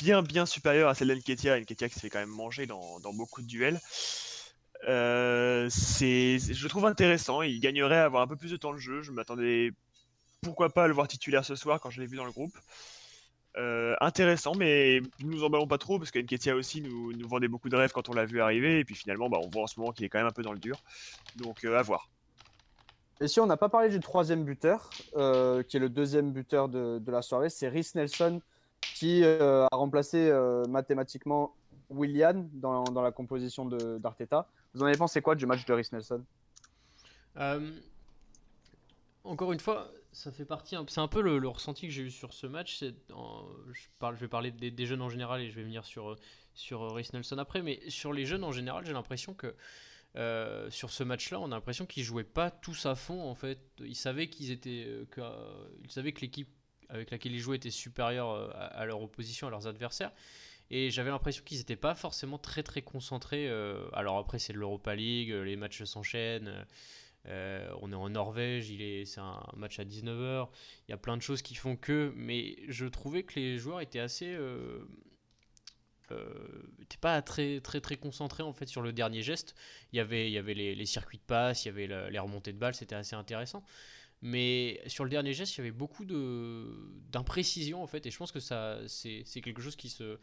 bien 0.00 0.22
bien 0.22 0.44
supérieure 0.44 0.88
à 0.88 0.94
celle 0.94 1.08
d'Enketia, 1.08 1.56
Enketia 1.56 1.88
qui 1.88 1.94
se 1.94 2.00
fait 2.00 2.10
quand 2.10 2.18
même 2.18 2.30
manger 2.30 2.66
dans, 2.66 2.98
dans 3.00 3.12
beaucoup 3.12 3.42
de 3.42 3.46
duels. 3.46 3.78
Euh, 4.88 5.68
c'est, 5.68 6.38
je 6.38 6.68
trouve 6.68 6.86
intéressant, 6.86 7.42
il 7.42 7.60
gagnerait 7.60 7.98
à 7.98 8.04
avoir 8.04 8.22
un 8.22 8.26
peu 8.26 8.36
plus 8.36 8.50
de 8.50 8.56
temps 8.56 8.72
de 8.72 8.78
jeu, 8.78 9.02
je 9.02 9.12
m'attendais 9.12 9.72
pourquoi 10.40 10.70
pas 10.70 10.84
à 10.84 10.88
le 10.88 10.94
voir 10.94 11.06
titulaire 11.06 11.44
ce 11.44 11.54
soir 11.54 11.80
quand 11.80 11.90
je 11.90 12.00
l'ai 12.00 12.06
vu 12.06 12.16
dans 12.16 12.24
le 12.24 12.32
groupe. 12.32 12.56
Euh, 13.58 13.94
intéressant, 14.00 14.54
mais 14.54 15.00
nous 15.20 15.30
nous 15.30 15.44
emballons 15.44 15.66
pas 15.66 15.76
trop 15.76 15.98
parce 15.98 16.10
qu'Enketia 16.10 16.54
aussi 16.54 16.80
nous, 16.80 17.12
nous, 17.12 17.28
vendait 17.28 17.48
beaucoup 17.48 17.68
de 17.68 17.76
rêves 17.76 17.92
quand 17.92 18.08
on 18.08 18.14
l'a 18.14 18.24
vu 18.24 18.40
arriver, 18.40 18.78
et 18.78 18.84
puis 18.84 18.94
finalement, 18.94 19.28
bah, 19.28 19.38
on 19.42 19.48
voit 19.48 19.64
en 19.64 19.66
ce 19.66 19.78
moment 19.78 19.92
qu'il 19.92 20.04
est 20.06 20.08
quand 20.08 20.18
même 20.18 20.28
un 20.28 20.32
peu 20.32 20.42
dans 20.42 20.52
le 20.52 20.58
dur. 20.58 20.80
Donc, 21.36 21.64
euh, 21.64 21.76
à 21.76 21.82
voir. 21.82 22.08
Et 23.20 23.28
si 23.28 23.38
on 23.38 23.46
n'a 23.46 23.58
pas 23.58 23.68
parlé 23.68 23.90
du 23.90 24.00
troisième 24.00 24.44
buteur, 24.44 24.88
qui 24.88 25.76
est 25.76 25.80
le 25.80 25.90
deuxième 25.90 26.32
buteur 26.32 26.70
de, 26.70 26.98
de 26.98 27.12
la 27.12 27.20
soirée, 27.20 27.50
c'est 27.50 27.68
Rhys 27.68 27.90
Nelson 27.94 28.40
qui 28.94 29.22
a 29.26 29.68
remplacé 29.72 30.32
mathématiquement 30.70 31.54
Willian 31.90 32.48
dans, 32.52 32.84
dans, 32.84 33.02
la 33.02 33.12
composition 33.12 33.66
d'Arteta. 33.66 34.48
Vous 34.74 34.82
en 34.82 34.86
avez 34.86 34.96
pensé 34.96 35.20
quoi 35.20 35.34
du 35.34 35.46
match 35.46 35.64
de 35.64 35.72
Rhys 35.72 35.88
Nelson? 35.92 36.24
Euh, 37.36 37.70
Encore 39.24 39.52
une 39.52 39.60
fois, 39.60 39.90
ça 40.12 40.30
fait 40.30 40.44
partie. 40.44 40.76
C'est 40.88 41.00
un 41.00 41.08
peu 41.08 41.20
le, 41.20 41.46
ressenti 41.48 41.86
que 41.86 41.92
j'ai 41.92 42.02
eu 42.02 42.10
sur 42.10 42.32
ce 42.32 42.46
match. 42.46 42.80
Je, 42.80 43.86
parle, 43.98 44.16
je 44.16 44.20
vais 44.20 44.28
parler 44.28 44.50
des, 44.50 44.86
jeunes 44.86 45.02
en 45.02 45.10
général 45.10 45.40
et 45.40 45.50
je 45.50 45.56
vais 45.56 45.64
venir 45.64 45.84
sur, 45.84 46.16
sur 46.54 46.94
Rhys 46.94 47.10
Nelson 47.12 47.38
après. 47.38 47.62
Mais 47.62 47.80
sur 47.88 48.12
les 48.12 48.24
jeunes 48.24 48.44
en 48.44 48.52
général, 48.52 48.86
j'ai 48.86 48.92
l'impression 48.92 49.34
que 49.34 49.54
euh, 50.16 50.68
sur 50.70 50.90
ce 50.90 51.04
match-là, 51.04 51.40
on 51.40 51.46
a 51.46 51.54
l'impression 51.54 51.86
qu'ils 51.86 52.02
jouaient 52.02 52.24
pas 52.24 52.50
tous 52.50 52.86
à 52.86 52.94
fond. 52.94 53.22
En 53.22 53.34
fait, 53.34 53.58
ils 53.78 53.96
savaient 53.96 54.28
qu'ils 54.28 54.50
étaient, 54.50 54.84
euh, 54.86 55.04
que, 55.10 55.20
euh, 55.20 55.68
ils 55.84 55.90
savaient 55.90 56.12
que 56.12 56.20
l'équipe 56.20 56.48
avec 56.88 57.10
laquelle 57.10 57.32
ils 57.32 57.40
jouaient 57.40 57.56
était 57.56 57.70
supérieure 57.70 58.30
euh, 58.30 58.50
à, 58.52 58.84
leur 58.84 59.00
opposition, 59.00 59.46
à 59.46 59.50
leurs 59.50 59.66
adversaires. 59.66 60.12
Et 60.70 60.90
j'avais 60.90 61.10
l'impression 61.10 61.42
qu'ils 61.44 61.58
n'étaient 61.58 61.76
pas 61.76 61.94
forcément 61.94 62.38
très 62.38 62.62
très 62.62 62.82
concentrés. 62.82 63.48
euh, 63.48 63.88
alors 63.92 64.18
après, 64.18 64.38
c'est 64.38 64.52
de 64.52 64.58
l'Europa 64.58 64.94
League, 64.94 65.30
les 65.30 65.56
matchs 65.56 65.82
s'enchaînent. 65.84 66.64
Euh, 67.26 67.68
on 67.82 67.92
est 67.92 67.96
en 67.96 68.08
Norvège, 68.08 68.72
c'est 69.04 69.20
un 69.20 69.44
match 69.56 69.78
à 69.78 69.84
19h. 69.84 70.48
Il 70.88 70.90
y 70.90 70.94
a 70.94 70.96
plein 70.96 71.16
de 71.16 71.22
choses 71.22 71.42
qui 71.42 71.54
font 71.54 71.76
que, 71.76 72.12
mais 72.16 72.56
je 72.68 72.86
trouvais 72.86 73.22
que 73.24 73.38
les 73.38 73.58
joueurs 73.58 73.80
étaient 73.80 74.00
assez, 74.00 74.28
euh, 74.28 74.80
euh, 76.12 76.32
pas 77.00 77.22
très 77.22 77.60
très 77.60 77.80
très 77.80 77.96
concentrés 77.96 78.42
en 78.42 78.52
fait 78.52 78.66
sur 78.66 78.82
le 78.82 78.92
dernier 78.92 79.22
geste. 79.22 79.54
Il 79.92 79.96
y 79.96 80.00
avait, 80.00 80.28
il 80.28 80.32
y 80.32 80.38
avait 80.38 80.54
les, 80.54 80.86
circuits 80.86 81.18
de 81.18 81.22
passe, 81.22 81.64
il 81.64 81.68
y 81.68 81.70
avait 81.70 82.10
les 82.10 82.18
remontées 82.18 82.52
de 82.52 82.58
balles, 82.58 82.74
c'était 82.74 82.94
assez 82.94 83.16
intéressant. 83.16 83.64
Mais 84.22 84.82
sur 84.86 85.04
le 85.04 85.10
dernier 85.10 85.32
geste, 85.32 85.54
il 85.56 85.58
y 85.58 85.62
avait 85.62 85.70
beaucoup 85.70 86.04
de 86.04 86.66
d'imprécision 87.10 87.82
en 87.82 87.86
fait, 87.86 88.04
et 88.06 88.10
je 88.10 88.18
pense 88.18 88.32
que 88.32 88.40
ça, 88.40 88.78
c'est, 88.86 89.22
c'est 89.24 89.40
quelque 89.40 89.62
chose 89.62 89.76
qui 89.76 89.88
se 89.88 90.18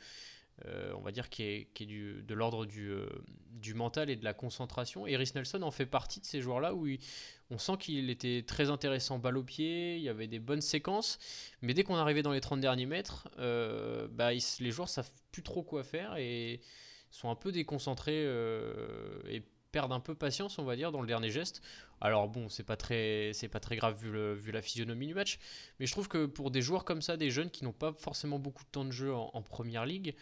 euh, 0.65 0.91
on 0.97 1.01
va 1.01 1.11
dire 1.11 1.29
qui 1.29 1.43
est, 1.43 1.85
du, 1.85 2.23
de 2.23 2.33
l'ordre 2.33 2.65
du, 2.65 2.89
euh, 2.89 3.07
du, 3.51 3.75
mental 3.75 4.09
et 4.09 4.15
de 4.15 4.23
la 4.23 4.33
concentration. 4.33 5.05
Et 5.05 5.15
Rhys 5.15 5.31
Nelson 5.35 5.61
en 5.61 5.71
fait 5.71 5.85
partie 5.85 6.19
de 6.19 6.25
ces 6.25 6.41
joueurs-là 6.41 6.73
où 6.73 6.87
on 7.51 7.57
sent 7.57 7.73
qu'il 7.79 8.09
était 8.09 8.43
très 8.45 8.71
intéressant 8.71 9.19
balle 9.19 9.37
au 9.37 9.43
pied, 9.43 9.97
il 9.97 10.01
y 10.01 10.09
avait 10.09 10.27
des 10.27 10.39
bonnes 10.39 10.61
séquences, 10.61 11.19
mais 11.61 11.73
dès 11.73 11.83
qu'on 11.83 11.95
arrivait 11.95 12.23
dans 12.23 12.31
les 12.31 12.41
30 12.41 12.59
derniers 12.59 12.87
mètres, 12.87 13.29
euh, 13.37 14.07
bah, 14.09 14.31
les 14.33 14.71
joueurs 14.71 14.89
savent 14.89 15.11
plus 15.31 15.43
trop 15.43 15.61
quoi 15.61 15.83
faire 15.83 16.17
et 16.17 16.59
sont 17.11 17.29
un 17.29 17.35
peu 17.35 17.51
déconcentrés 17.51 18.25
perdent 19.71 19.91
un 19.91 19.99
peu 19.99 20.15
patience, 20.15 20.59
on 20.59 20.63
va 20.63 20.75
dire, 20.75 20.91
dans 20.91 21.01
le 21.01 21.07
dernier 21.07 21.29
geste. 21.29 21.61
Alors 22.01 22.27
bon, 22.27 22.49
c'est 22.49 22.63
pas 22.63 22.77
très, 22.77 23.31
c'est 23.33 23.47
pas 23.47 23.59
très 23.59 23.75
grave 23.75 23.99
vu, 23.99 24.11
le, 24.11 24.33
vu 24.33 24.51
la 24.51 24.61
physionomie 24.61 25.07
du 25.07 25.13
match, 25.13 25.39
mais 25.79 25.85
je 25.85 25.91
trouve 25.91 26.07
que 26.07 26.25
pour 26.25 26.51
des 26.51 26.61
joueurs 26.61 26.85
comme 26.85 27.01
ça, 27.01 27.17
des 27.17 27.31
jeunes 27.31 27.49
qui 27.49 27.63
n'ont 27.63 27.73
pas 27.73 27.93
forcément 27.93 28.39
beaucoup 28.39 28.63
de 28.63 28.69
temps 28.69 28.85
de 28.85 28.91
jeu 28.91 29.13
en, 29.13 29.41
première 29.41 29.85
ligue, 29.85 30.15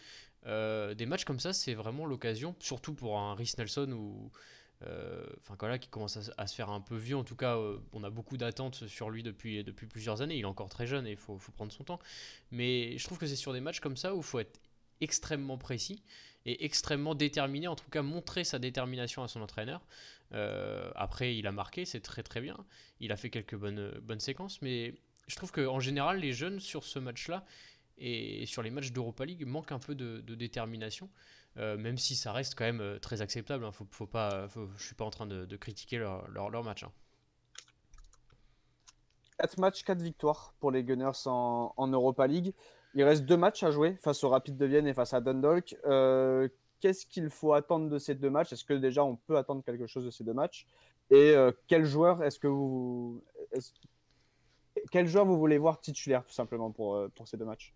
euh, 0.46 0.94
des 0.94 1.06
matchs 1.06 1.24
comme 1.24 1.40
ça, 1.40 1.52
c'est 1.52 1.74
vraiment 1.74 2.06
l'occasion, 2.06 2.54
surtout 2.60 2.94
pour 2.94 3.18
un 3.18 3.34
Rhys 3.34 3.54
Nelson 3.58 3.90
ou 3.92 4.30
enfin 4.82 5.56
voilà, 5.58 5.78
qui 5.78 5.88
commence 5.88 6.18
à, 6.36 6.46
se 6.46 6.54
faire 6.54 6.68
un 6.68 6.82
peu 6.82 6.96
vieux. 6.96 7.16
En 7.16 7.24
tout 7.24 7.34
cas, 7.34 7.58
on 7.92 8.04
a 8.04 8.10
beaucoup 8.10 8.36
d'attentes 8.36 8.86
sur 8.86 9.08
lui 9.08 9.22
depuis, 9.22 9.64
depuis 9.64 9.86
plusieurs 9.86 10.20
années. 10.20 10.36
Il 10.36 10.42
est 10.42 10.44
encore 10.44 10.68
très 10.68 10.86
jeune 10.86 11.06
et 11.06 11.12
il 11.12 11.16
faut, 11.16 11.38
faut, 11.38 11.50
prendre 11.50 11.72
son 11.72 11.84
temps. 11.84 11.98
Mais 12.50 12.98
je 12.98 13.04
trouve 13.04 13.18
que 13.18 13.26
c'est 13.26 13.36
sur 13.36 13.54
des 13.54 13.60
matchs 13.60 13.80
comme 13.80 13.96
ça 13.96 14.14
où 14.14 14.18
il 14.18 14.22
faut 14.22 14.38
être 14.38 14.60
extrêmement 15.00 15.58
précis 15.58 16.02
et 16.46 16.64
extrêmement 16.64 17.14
déterminé, 17.14 17.66
en 17.66 17.74
tout 17.74 17.90
cas 17.90 18.02
montrer 18.02 18.44
sa 18.44 18.58
détermination 18.58 19.22
à 19.22 19.28
son 19.28 19.42
entraîneur. 19.42 19.84
Euh, 20.32 20.90
après, 20.94 21.36
il 21.36 21.46
a 21.46 21.52
marqué, 21.52 21.84
c'est 21.84 22.00
très 22.00 22.22
très 22.22 22.40
bien. 22.40 22.56
Il 23.00 23.12
a 23.12 23.16
fait 23.16 23.30
quelques 23.30 23.56
bonnes, 23.56 23.90
bonnes 24.00 24.20
séquences, 24.20 24.62
mais 24.62 24.94
je 25.26 25.36
trouve 25.36 25.50
qu'en 25.50 25.80
général, 25.80 26.20
les 26.20 26.32
jeunes 26.32 26.60
sur 26.60 26.84
ce 26.84 27.00
match-là 27.00 27.44
et 27.98 28.46
sur 28.46 28.62
les 28.62 28.70
matchs 28.70 28.92
d'Europa 28.92 29.24
League 29.24 29.44
manquent 29.44 29.72
un 29.72 29.80
peu 29.80 29.96
de, 29.96 30.20
détermination, 30.20 31.10
euh, 31.56 31.76
même 31.76 31.98
si 31.98 32.14
ça 32.14 32.32
reste 32.32 32.54
quand 32.54 32.64
même 32.64 32.80
euh, 32.80 32.98
très 33.00 33.22
acceptable. 33.22 33.64
Hein. 33.64 33.72
Faut, 33.72 34.06
pas, 34.06 34.46
je 34.54 34.60
ne 34.60 34.78
suis 34.78 34.94
pas 34.94 35.04
en 35.04 35.10
train 35.10 35.26
de, 35.26 35.56
critiquer 35.56 35.98
leur, 35.98 36.62
match. 36.62 36.84
Hein. 36.84 36.92
4 39.40 39.58
matchs, 39.58 39.82
4 39.82 40.00
victoires 40.00 40.54
pour 40.60 40.70
les 40.70 40.84
Gunners 40.84 41.26
en 41.26 41.88
Europa 41.88 42.26
League. 42.28 42.54
Il 42.94 43.02
reste 43.04 43.24
deux 43.24 43.36
matchs 43.36 43.62
à 43.62 43.70
jouer 43.70 43.96
face 44.02 44.24
au 44.24 44.28
Rapid 44.28 44.56
de 44.56 44.66
Vienne 44.66 44.86
et 44.86 44.94
face 44.94 45.12
à 45.12 45.20
Dundalk. 45.20 45.76
Euh, 45.84 46.48
qu'est-ce 46.80 47.06
qu'il 47.06 47.30
faut 47.30 47.52
attendre 47.52 47.88
de 47.88 47.98
ces 47.98 48.14
deux 48.14 48.30
matchs? 48.30 48.52
Est-ce 48.52 48.64
que 48.64 48.74
déjà 48.74 49.04
on 49.04 49.16
peut 49.16 49.36
attendre 49.36 49.62
quelque 49.64 49.86
chose 49.86 50.04
de 50.04 50.10
ces 50.10 50.24
deux 50.24 50.32
matchs? 50.32 50.66
Et 51.10 51.34
euh, 51.34 51.52
quel 51.68 51.84
joueur 51.84 52.22
est-ce 52.22 52.38
que 52.38 52.48
vous 52.48 53.22
quel 54.90 55.06
joueur 55.06 55.24
vous 55.24 55.38
voulez 55.38 55.58
voir 55.58 55.80
titulaire 55.80 56.24
tout 56.24 56.32
simplement 56.32 56.70
pour, 56.70 56.96
euh, 56.96 57.08
ces 57.24 57.36
deux 57.36 57.44
matchs? 57.44 57.74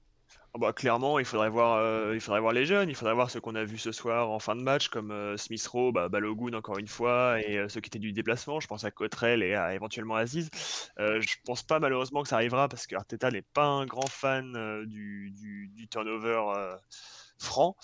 Bah, 0.58 0.72
clairement, 0.72 1.20
il 1.20 1.24
faudrait, 1.24 1.48
voir, 1.48 1.78
euh, 1.78 2.12
il 2.14 2.20
faudrait 2.20 2.40
voir 2.40 2.52
les 2.52 2.66
jeunes, 2.66 2.88
il 2.88 2.96
faudrait 2.96 3.14
voir 3.14 3.30
ceux 3.30 3.40
qu'on 3.40 3.54
a 3.54 3.62
vus 3.64 3.78
ce 3.78 3.92
soir 3.92 4.30
en 4.30 4.40
fin 4.40 4.56
de 4.56 4.62
match, 4.62 4.88
comme 4.88 5.12
euh, 5.12 5.36
Smith 5.36 5.64
Rowe, 5.68 5.92
bah, 5.92 6.08
Balogun 6.08 6.54
encore 6.54 6.78
une 6.78 6.88
fois, 6.88 7.40
et 7.40 7.56
euh, 7.56 7.68
ceux 7.68 7.80
qui 7.80 7.88
étaient 7.88 8.00
du 8.00 8.12
déplacement. 8.12 8.58
Je 8.58 8.66
pense 8.66 8.82
à 8.84 8.90
Cotrell 8.90 9.44
et 9.44 9.54
à 9.54 9.74
éventuellement 9.74 10.16
Aziz. 10.16 10.50
je 10.98 11.36
pense 11.44 11.62
pas 11.62 11.78
malheureusement 11.78 12.22
que 12.22 12.28
ça 12.28 12.36
arrivera 12.36 12.68
parce 12.68 12.86
que 12.86 12.96
Arteta 12.96 13.30
n'est 13.30 13.42
pas 13.42 13.66
un 13.66 13.86
grand 13.86 14.08
fan 14.08 14.84
du, 14.86 15.30
du, 15.30 15.88
turnover 15.88 16.42
franc. 17.38 17.76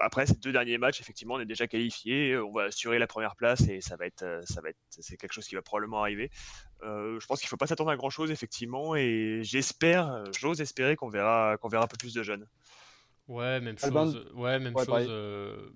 Après 0.00 0.26
ces 0.26 0.34
deux 0.34 0.52
derniers 0.52 0.78
matchs, 0.78 1.00
effectivement, 1.00 1.34
on 1.34 1.40
est 1.40 1.46
déjà 1.46 1.66
qualifié. 1.66 2.36
On 2.38 2.52
va 2.52 2.64
assurer 2.64 2.98
la 2.98 3.06
première 3.06 3.36
place 3.36 3.60
et 3.68 3.80
ça 3.80 3.96
va 3.96 4.06
être, 4.06 4.40
ça 4.44 4.60
va 4.60 4.70
être, 4.70 4.78
c'est 4.88 5.16
quelque 5.16 5.32
chose 5.32 5.46
qui 5.46 5.54
va 5.54 5.62
probablement 5.62 6.00
arriver. 6.00 6.30
Euh, 6.82 7.20
je 7.20 7.26
pense 7.26 7.40
qu'il 7.40 7.46
ne 7.46 7.50
faut 7.50 7.56
pas 7.56 7.66
s'attendre 7.66 7.90
à 7.90 7.96
grand 7.96 8.10
chose 8.10 8.30
effectivement 8.30 8.96
et 8.96 9.40
j'espère, 9.42 10.24
j'ose 10.32 10.60
espérer 10.60 10.96
qu'on 10.96 11.08
verra, 11.08 11.56
qu'on 11.58 11.68
verra 11.68 11.84
un 11.84 11.88
peu 11.88 11.98
plus 11.98 12.14
de 12.14 12.22
jeunes. 12.22 12.46
Ouais, 13.28 13.60
même 13.60 13.78
chose. 13.78 14.26
Ouais, 14.34 14.58
même 14.58 14.74
chose. 14.76 15.06
Euh, 15.08 15.70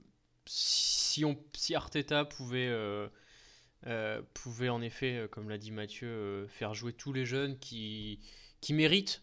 si 0.47 1.25
on, 1.25 1.39
si 1.53 1.75
Arteta 1.75 2.25
pouvait, 2.25 2.69
euh, 2.69 4.23
pouvait 4.33 4.71
en 4.71 4.81
effet, 4.81 5.29
comme 5.31 5.49
l'a 5.49 5.59
dit 5.59 5.71
Mathieu, 5.71 6.47
faire 6.49 6.75
jouer 6.75 6.93
tous 6.93 7.13
les 7.13 7.27
jeunes 7.27 7.59
qui 7.59 8.21
qui 8.65 8.73
méritent 8.73 9.21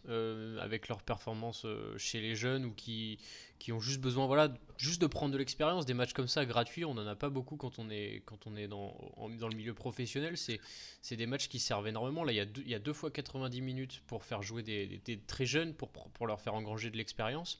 avec 0.59 0.87
leur 0.87 1.01
performance 1.01 1.65
chez 1.97 2.21
les 2.21 2.35
jeunes 2.35 2.63
ou 2.63 2.73
qui, 2.73 3.17
qui 3.57 3.71
ont 3.71 3.79
juste 3.79 3.99
besoin 3.99 4.27
voilà 4.27 4.53
juste 4.77 5.01
de 5.01 5.07
prendre 5.07 5.33
de 5.33 5.37
l'expérience. 5.39 5.87
Des 5.87 5.95
matchs 5.95 6.13
comme 6.13 6.27
ça 6.27 6.45
gratuits 6.45 6.85
on 6.85 6.93
n'en 6.93 7.07
a 7.07 7.15
pas 7.15 7.29
beaucoup 7.29 7.57
quand 7.57 7.79
on 7.79 7.89
est 7.89 8.21
quand 8.27 8.45
on 8.45 8.55
est 8.55 8.67
dans, 8.67 8.95
dans 9.39 9.47
le 9.47 9.55
milieu 9.55 9.73
professionnel. 9.73 10.35
C'est 10.37 11.15
des 11.15 11.25
matchs 11.25 11.47
qui 11.47 11.57
servent 11.57 11.87
énormément. 11.87 12.23
Là 12.23 12.33
il 12.33 12.35
y 12.35 12.39
a 12.39 12.45
deux, 12.45 12.61
il 12.61 12.69
y 12.69 12.75
a 12.75 12.79
deux 12.79 12.93
fois 12.93 13.09
90 13.09 13.61
minutes 13.61 14.03
pour 14.05 14.23
faire 14.23 14.43
jouer 14.43 14.61
des, 14.61 15.01
des, 15.05 15.17
très 15.17 15.47
jeunes 15.47 15.73
pour, 15.73 15.89
pour 15.89 16.27
leur 16.27 16.39
faire 16.39 16.53
engranger 16.53 16.91
de 16.91 16.97
l'expérience. 16.97 17.59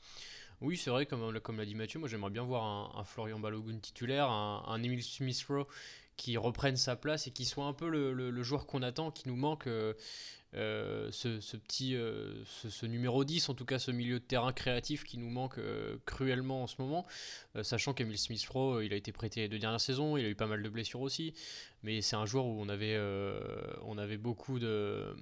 Oui, 0.62 0.78
c'est 0.78 0.92
vrai, 0.92 1.08
comme, 1.08 1.40
comme 1.40 1.58
l'a 1.58 1.66
dit 1.66 1.74
Mathieu, 1.74 2.00
moi 2.00 2.08
j'aimerais 2.08 2.30
bien 2.30 2.44
voir 2.44 2.96
un, 2.96 3.04
Florian 3.06 3.40
Balogun 3.40 3.80
titulaire, 3.80 4.30
un, 4.30 4.84
Emile 4.84 5.02
Smith-Rowe 5.02 5.66
qui 6.16 6.38
reprenne 6.38 6.78
sa 6.78 6.96
place 6.96 7.26
et 7.26 7.32
qui 7.32 7.46
soit 7.46 7.66
un 7.66 7.74
peu 7.74 7.90
le, 7.90 8.14
le, 8.14 8.44
joueur 8.44 8.68
qu'on 8.68 8.84
attend, 8.84 9.10
qui 9.10 9.28
nous 9.28 9.36
manque. 9.36 9.66
Euh, 9.66 9.96
ce, 10.54 11.58
petit 11.58 11.96
euh, 11.96 12.44
ce, 12.46 12.86
numéro 12.86 13.24
10, 13.24 13.50
en 13.50 13.54
tout 13.54 13.66
cas 13.66 13.80
ce 13.80 13.92
milieu 13.92 14.20
de 14.20 14.24
terrain 14.24 14.54
créatif 14.54 15.04
qui 15.04 15.18
nous 15.18 15.30
manque 15.30 15.58
euh, 15.58 15.98
cruellement 16.06 16.64
en 16.64 16.68
ce 16.68 16.76
moment, 16.80 17.06
sachant 17.62 17.94
qu'Emile 17.94 18.18
Smith 18.18 18.46
Pro, 18.46 18.82
il 18.82 18.94
a 18.94 18.96
été 18.96 19.12
prêté 19.12 19.42
les 19.42 19.50
deux 19.50 19.60
dernières 19.60 19.82
saisons, 19.82 20.18
il 20.18 20.26
a 20.26 20.30
eu 20.30 20.36
pas 20.36 20.48
mal 20.48 20.62
de 20.62 20.70
blessures 20.70 21.02
aussi, 21.02 21.34
mais 21.84 22.02
c'est 22.02 22.16
un 22.16 22.26
joueur 22.26 22.46
où 22.46 22.62
on 22.62 22.70
avait, 22.70 23.00
on 23.84 23.98
avait 23.98 24.18
beaucoup 24.18 24.60
de 24.60 25.16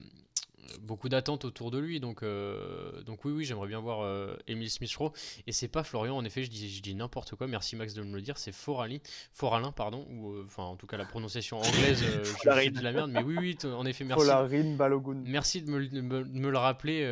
beaucoup 0.81 1.09
d'attentes 1.09 1.45
autour 1.45 1.71
de 1.71 1.79
lui. 1.79 1.99
Donc, 1.99 2.23
euh, 2.23 3.01
donc 3.03 3.25
oui, 3.25 3.31
oui, 3.31 3.45
j'aimerais 3.45 3.67
bien 3.67 3.79
voir 3.79 4.01
euh, 4.01 4.35
Emile 4.47 4.69
Smith-Rowe. 4.69 5.11
Et 5.47 5.51
c'est 5.51 5.67
pas 5.67 5.83
Florian, 5.83 6.15
en 6.15 6.25
effet, 6.25 6.43
je 6.43 6.49
dis, 6.49 6.69
je 6.69 6.81
dis 6.81 6.95
n'importe 6.95 7.35
quoi. 7.35 7.47
Merci 7.47 7.75
Max 7.75 7.93
de 7.93 8.01
me 8.01 8.15
le 8.15 8.21
dire. 8.21 8.37
C'est 8.37 8.51
Foralin, 8.51 8.97
Foralin, 9.33 9.71
pardon, 9.71 10.05
ou 10.09 10.31
euh, 10.31 10.43
enfin 10.45 10.63
en 10.63 10.75
tout 10.75 10.87
cas 10.87 10.97
la 10.97 11.05
prononciation 11.05 11.59
anglaise, 11.59 12.03
je 12.03 12.69
de 12.69 12.81
la 12.81 12.91
merde. 12.91 13.11
Mais 13.11 13.23
oui, 13.23 13.35
oui, 13.39 13.57
en 13.65 13.85
effet, 13.85 14.03
merci. 14.03 14.25
Balogun. 14.75 15.23
Merci 15.25 15.61
de 15.61 15.71
me, 15.71 16.23
me, 16.23 16.49
le 16.49 16.57
rappeler. 16.57 17.05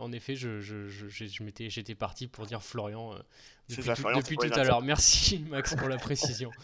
en 0.00 0.12
effet, 0.12 0.34
je, 0.34 0.60
je, 0.60 0.88
je, 0.88 1.06
j'étais 1.08 1.94
parti 1.94 2.26
pour 2.26 2.46
dire 2.46 2.62
Florian 2.62 3.14
depuis 3.68 4.36
tout 4.36 4.50
à 4.52 4.64
l'heure. 4.64 4.82
Merci 4.82 5.44
Max 5.50 5.74
pour 5.74 5.88
la 5.88 5.96
précision. 5.96 6.50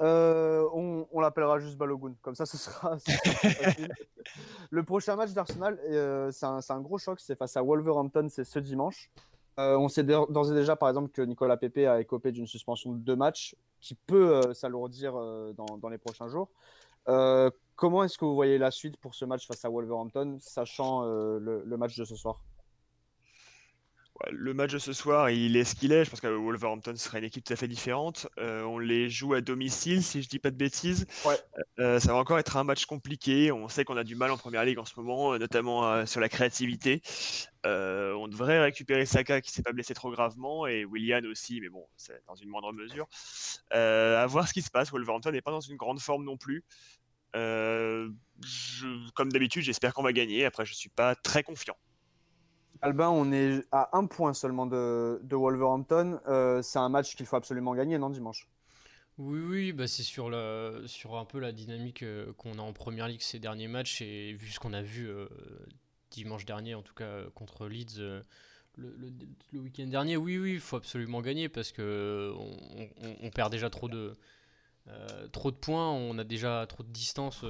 Euh, 0.00 0.66
on, 0.72 1.20
l'appellera 1.20 1.58
juste 1.58 1.76
Balogun, 1.76 2.14
comme 2.22 2.34
ça 2.34 2.46
ce 2.46 2.56
sera. 2.56 2.96
le 4.70 4.82
prochain 4.82 5.16
match 5.16 5.32
d'Arsenal, 5.32 5.78
euh, 5.88 6.30
c'est 6.30 6.46
un, 6.46 6.80
gros 6.80 6.98
choc, 6.98 7.20
c'est 7.20 7.36
face 7.36 7.56
à 7.56 7.62
Wolverhampton, 7.62 8.28
c'est 8.30 8.44
ce 8.44 8.58
dimanche. 8.58 9.10
Euh, 9.58 9.76
on 9.76 9.88
sait 9.88 10.02
d'ores 10.02 10.50
et 10.50 10.54
déjà, 10.54 10.76
par 10.76 10.88
exemple, 10.88 11.10
que 11.10 11.20
Nicolas 11.20 11.58
Pepe 11.58 11.86
a 11.86 12.00
écopé 12.00 12.32
d'une 12.32 12.46
suspension 12.46 12.92
de 12.92 12.98
deux 12.98 13.16
matchs 13.16 13.54
qui 13.80 13.94
peut 13.94 14.54
s'alourdir 14.54 15.12
dans, 15.54 15.88
les 15.90 15.98
prochains 15.98 16.28
jours. 16.28 16.48
comment 17.76 18.04
est-ce 18.04 18.16
que 18.16 18.24
vous 18.24 18.34
voyez 18.34 18.56
la 18.56 18.70
suite 18.70 18.96
pour 18.96 19.14
ce 19.14 19.24
match 19.24 19.46
face 19.46 19.64
à 19.64 19.68
Wolverhampton, 19.68 20.38
sachant 20.40 21.02
le 21.04 21.76
match 21.76 21.98
de 21.98 22.04
ce 22.04 22.16
soir? 22.16 22.40
Le 24.30 24.54
match 24.54 24.72
de 24.72 24.78
ce 24.78 24.92
soir, 24.92 25.30
il 25.30 25.56
est 25.56 25.64
ce 25.64 25.74
qu'il 25.74 25.92
est. 25.92 26.04
Je 26.04 26.10
pense 26.10 26.20
que 26.20 26.26
Wolverhampton 26.26 26.94
sera 26.96 27.18
une 27.18 27.24
équipe 27.24 27.44
tout 27.44 27.52
à 27.52 27.56
fait 27.56 27.68
différente. 27.68 28.26
Euh, 28.38 28.62
on 28.62 28.78
les 28.78 29.08
joue 29.08 29.34
à 29.34 29.40
domicile, 29.40 30.02
si 30.02 30.22
je 30.22 30.28
dis 30.28 30.38
pas 30.38 30.50
de 30.50 30.56
bêtises. 30.56 31.06
Euh, 31.78 31.98
ça 31.98 32.12
va 32.12 32.18
encore 32.18 32.38
être 32.38 32.56
un 32.56 32.64
match 32.64 32.86
compliqué. 32.86 33.52
On 33.52 33.68
sait 33.68 33.84
qu'on 33.84 33.96
a 33.96 34.04
du 34.04 34.14
mal 34.14 34.30
en 34.30 34.36
première 34.36 34.64
ligue 34.64 34.78
en 34.78 34.84
ce 34.84 34.98
moment, 34.98 35.38
notamment 35.38 35.86
euh, 35.86 36.06
sur 36.06 36.20
la 36.20 36.28
créativité. 36.28 37.02
on 37.64 38.28
devrait 38.28 38.60
récupérer 38.60 39.06
Saka 39.06 39.40
qui 39.40 39.50
s'est 39.50 39.62
pas 39.62 39.72
blessé 39.72 39.94
trop 39.94 40.10
gravement 40.10 40.66
et 40.66 40.84
Willian 40.84 41.24
aussi, 41.24 41.60
mais 41.60 41.68
bon, 41.68 41.86
c'est 41.96 42.22
dans 42.26 42.34
une 42.34 42.48
moindre 42.48 42.72
mesure. 42.72 43.06
à 43.70 44.26
voir 44.26 44.48
ce 44.48 44.52
qui 44.52 44.62
se 44.62 44.70
passe. 44.70 44.90
Wolverhampton 44.90 45.32
n'est 45.32 45.42
pas 45.42 45.50
dans 45.50 45.60
une 45.60 45.76
grande 45.76 46.00
forme 46.00 46.24
non 46.24 46.36
plus. 46.36 46.64
comme 47.32 49.32
d'habitude, 49.32 49.62
j'espère 49.62 49.94
qu'on 49.94 50.02
va 50.02 50.12
gagner. 50.12 50.44
Après, 50.44 50.66
je 50.66 50.74
suis 50.74 50.90
pas 50.90 51.14
très 51.14 51.42
confiant. 51.42 51.76
Albin, 52.84 53.10
on 53.10 53.30
est 53.30 53.64
à 53.70 53.96
un 53.96 54.06
point 54.06 54.34
seulement 54.34 54.66
de, 54.66 55.20
Wolverhampton. 55.30 56.18
Euh, 56.26 56.62
c'est 56.62 56.80
un 56.80 56.88
match 56.88 57.14
qu'il 57.14 57.26
faut 57.26 57.36
absolument 57.36 57.74
gagner, 57.76 57.96
non, 57.96 58.10
dimanche? 58.10 58.48
Oui, 59.18 59.38
oui, 59.38 59.72
bah 59.72 59.86
c'est 59.86 60.02
sur, 60.02 60.26
un 60.26 61.24
peu 61.24 61.38
la 61.38 61.52
dynamique 61.52 62.02
euh, 62.02 62.32
qu'on 62.32 62.58
a 62.58 62.62
en 62.62 62.72
première 62.72 63.06
ligue 63.06 63.20
ces 63.20 63.38
derniers 63.38 63.68
matchs 63.68 64.02
et 64.02 64.32
vu 64.32 64.48
ce 64.48 64.58
qu'on 64.58 64.72
a 64.72 64.82
vu 64.82 65.08
euh, 65.08 65.28
dimanche 66.10 66.44
dernier, 66.44 66.74
en 66.74 66.82
tout 66.82 66.94
cas 66.94 67.22
contre 67.36 67.68
Leeds. 67.68 68.00
le, 68.76 68.96
week-end 69.52 69.86
dernier, 69.86 70.16
oui, 70.16 70.38
oui, 70.38 70.54
il 70.54 70.60
faut 70.60 70.76
absolument 70.76 71.20
gagner 71.20 71.48
parce 71.48 71.70
que 71.70 72.32
on, 73.22 73.30
perd 73.30 73.52
déjà 73.52 73.70
trop 73.70 73.88
de 73.88 74.16
points, 75.60 75.92
on 75.92 76.18
a 76.18 76.24
déjà 76.24 76.66
trop 76.68 76.82
de 76.82 76.90
distance 76.90 77.44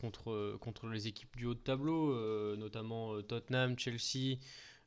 contre, 0.00 0.56
contre 0.60 0.88
les 0.88 1.06
équipes 1.06 1.36
du 1.36 1.46
haut 1.46 1.54
de 1.54 1.60
tableau, 1.60 2.12
euh, 2.12 2.56
notamment 2.56 3.14
euh, 3.14 3.22
Tottenham, 3.22 3.78
Chelsea, 3.78 4.38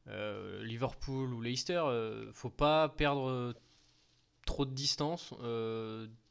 euh, 0.07 0.63
Liverpool 0.63 1.33
ou 1.33 1.41
Leicester. 1.41 1.83
faut 2.33 2.49
pas 2.49 2.89
perdre 2.89 3.53
trop 4.45 4.65
de 4.65 4.73
distance 4.73 5.33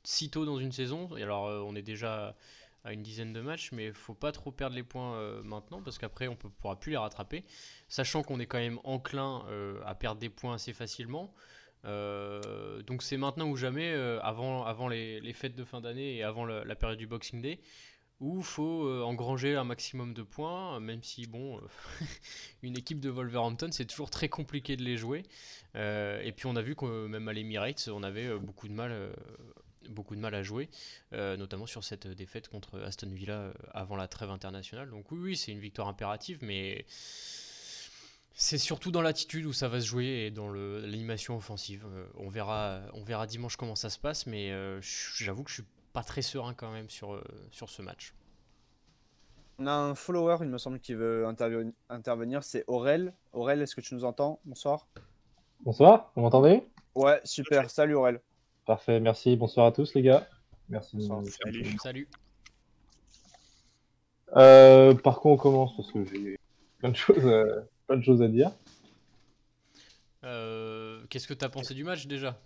si 0.05 0.31
tôt 0.31 0.45
dans 0.45 0.59
une 0.59 0.73
saison. 0.73 1.17
Et 1.17 1.23
alors, 1.23 1.45
on 1.67 1.75
est 1.75 1.83
déjà 1.83 2.37
à 2.85 2.93
une 2.93 3.03
dizaine 3.03 3.33
de 3.33 3.41
matchs, 3.41 3.71
mais 3.71 3.93
faut 3.93 4.15
pas 4.15 4.33
trop 4.33 4.51
perdre 4.51 4.75
les 4.75 4.83
points 4.83 5.43
maintenant 5.43 5.81
parce 5.81 5.99
qu'après 5.99 6.27
on 6.27 6.33
ne 6.33 6.37
pourra 6.37 6.79
plus 6.79 6.91
les 6.91 6.97
rattraper. 6.97 7.45
Sachant 7.89 8.23
qu'on 8.23 8.41
est 8.41 8.47
quand 8.47 8.59
même 8.59 8.81
enclin 8.85 9.47
à 9.87 9.95
perdre 9.95 10.21
des 10.21 10.29
points 10.29 10.55
assez 10.55 10.75
facilement. 10.75 11.33
donc 11.85 13.03
c'est 13.03 13.17
maintenant 13.17 13.49
ou 13.49 13.57
jamais, 13.57 13.95
avant, 14.23 14.65
avant 14.65 14.89
les, 14.89 15.33
fêtes 15.33 15.55
de 15.55 15.65
fin 15.65 15.81
d'année 15.81 16.17
et 16.17 16.23
avant 16.25 16.45
la 16.45 16.75
période 16.75 16.99
du 16.99 17.07
Boxing 17.07 17.41
Day, 17.41 17.61
où 18.23 18.41
faut 18.41 18.87
euh, 18.87 19.03
engranger 19.03 19.57
un 19.57 19.65
maximum 19.65 20.15
de 20.15 20.23
points, 20.23 20.79
même 20.81 21.03
si, 21.03 21.27
bon, 21.27 21.59
euh, 21.59 21.61
une 22.63 22.79
équipe 22.79 23.01
de 23.01 23.11
Wolverhampton, 23.11 23.69
c'est 23.73 23.85
toujours 23.85 24.11
très 24.11 24.29
compliqué 24.29 24.77
de 24.77 24.83
les 24.83 24.97
jouer. 24.97 25.25
Euh, 25.75 26.23
et 26.23 26.33
puis 26.33 26.47
on 26.47 26.57
a 26.57 26.63
vu 26.63 26.77
que 26.77 27.07
même 27.07 27.29
à 27.29 27.33
l'Emirates, 27.33 27.91
on 27.93 28.03
avait 28.03 28.39
beaucoup 28.39 28.69
de 28.69 28.73
mal, 28.73 29.13
beaucoup 29.91 30.15
de 30.15 30.21
mal 30.21 30.35
à 30.35 30.43
jouer, 30.43 30.69
notamment 31.13 31.67
sur 31.67 31.83
cette 31.85 32.07
défaite 32.07 32.49
contre 32.49 32.81
Aston 32.81 33.11
Villa 33.11 33.53
avant 33.75 33.97
la 33.97 34.09
trêve 34.09 34.31
internationale. 34.31 34.91
Donc 34.91 35.11
oui, 35.11 35.37
c'est 35.37 35.53
une 35.53 35.61
victoire 35.61 35.89
impérative, 35.89 36.39
mais 36.43 36.87
C'est 38.35 38.59
surtout 38.59 38.91
dans 38.91 39.03
l'attitude 39.03 39.45
où 39.45 39.53
ça 39.53 39.69
va 39.69 39.81
se 39.81 39.87
jouer 39.87 40.27
et 40.27 40.31
dans 40.31 40.49
l'animation 40.49 41.37
offensive. 41.37 41.85
Euh, 41.87 42.07
on, 42.17 42.29
verra, 42.29 42.81
on 42.95 43.05
verra 43.05 43.27
dimanche 43.27 43.57
comment 43.57 43.77
ça 43.77 43.91
se 43.91 43.99
passe, 43.99 44.27
mais 44.27 44.51
euh, 44.51 44.81
j'avoue 44.81 45.43
que 45.45 45.51
je 45.51 45.57
suis 45.57 45.65
pas 45.93 46.03
très 46.03 46.23
serein 46.23 46.55
quand 46.55 46.71
même 46.73 46.89
sur, 46.89 47.15
euh, 47.15 47.23
sur 47.51 47.69
ce 47.69 47.83
match. 47.83 48.15
On 49.59 49.67
a 49.67 49.73
un 49.73 49.95
follower, 49.95 50.39
il 50.41 50.49
me 50.49 50.59
semble, 50.59 50.81
qui 50.81 50.95
veut 50.95 51.27
interve- 51.27 51.73
intervenir. 51.89 52.43
C'est 52.43 52.65
Aurel. 52.67 53.13
Aurel, 53.33 53.61
est-ce 53.63 53.77
que 53.77 53.81
tu 53.81 53.95
nous 53.95 54.05
entends? 54.05 54.41
Bonsoir. 54.45 54.89
Bonsoir, 55.61 56.11
vous 56.17 56.23
m'entendez? 56.23 56.67
Ouais, 56.95 57.21
super. 57.25 57.71
Salut 57.71 57.95
Aurel. 57.95 58.21
Parfait, 58.67 58.99
merci. 59.01 59.37
Bonsoir 59.37 59.67
à 59.67 59.73
tous 59.73 59.95
les 59.95 60.03
gars. 60.03 60.27
Merci. 60.69 60.97
de 60.97 61.03
Bonsoir, 61.07 61.23
salut. 61.45 61.77
Salut. 61.83 62.09
Euh, 64.37 64.95
par 64.95 65.21
quoi 65.21 65.33
on 65.33 65.37
commence 65.37 65.77
Parce 65.77 65.93
que 65.93 66.05
j'ai 66.07 66.39
plein 66.79 66.89
de 66.91 66.97
choses, 66.97 67.25
euh, 67.27 67.61
plein 67.87 67.97
de 67.99 68.03
choses 68.03 68.23
à 68.23 68.29
dire. 68.29 68.51
Euh, 70.25 71.05
Qu'est-ce 71.11 71.29
que 71.29 71.35
tu 71.35 71.45
as 71.45 71.49
pensé 71.51 71.75
du 71.75 71.85
match 71.85 72.07
déjà? 72.07 72.39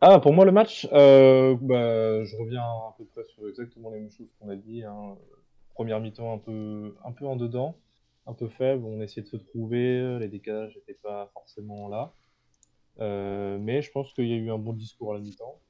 Ah, 0.00 0.20
pour 0.20 0.32
moi 0.32 0.44
le 0.44 0.52
match, 0.52 0.86
euh, 0.92 1.56
bah, 1.60 2.22
je 2.24 2.36
reviens 2.36 2.62
à 2.62 2.94
peu 2.96 3.04
près 3.06 3.24
sur 3.24 3.48
exactement 3.48 3.90
les 3.90 3.98
mêmes 4.00 4.10
choses 4.10 4.28
qu'on 4.38 4.48
a 4.48 4.56
dit. 4.56 4.84
hein. 4.84 5.16
Première 5.74 6.00
mi-temps 6.00 6.32
un 6.32 6.38
peu, 6.38 6.96
un 7.04 7.12
peu 7.12 7.26
en 7.26 7.36
dedans, 7.36 7.76
un 8.26 8.34
peu 8.34 8.48
faible. 8.48 8.84
On 8.84 9.00
essayait 9.00 9.22
de 9.22 9.28
se 9.28 9.36
trouver, 9.36 10.18
les 10.20 10.28
décalages 10.28 10.76
n'étaient 10.76 10.98
pas 11.02 11.30
forcément 11.32 11.88
là. 11.88 12.14
Euh, 13.00 13.58
mais 13.60 13.82
je 13.82 13.90
pense 13.92 14.12
qu'il 14.14 14.28
y 14.28 14.32
a 14.34 14.36
eu 14.36 14.50
un 14.50 14.58
bon 14.58 14.72
discours 14.72 15.12
à 15.12 15.14
la 15.14 15.20
mi-temps. 15.20 15.60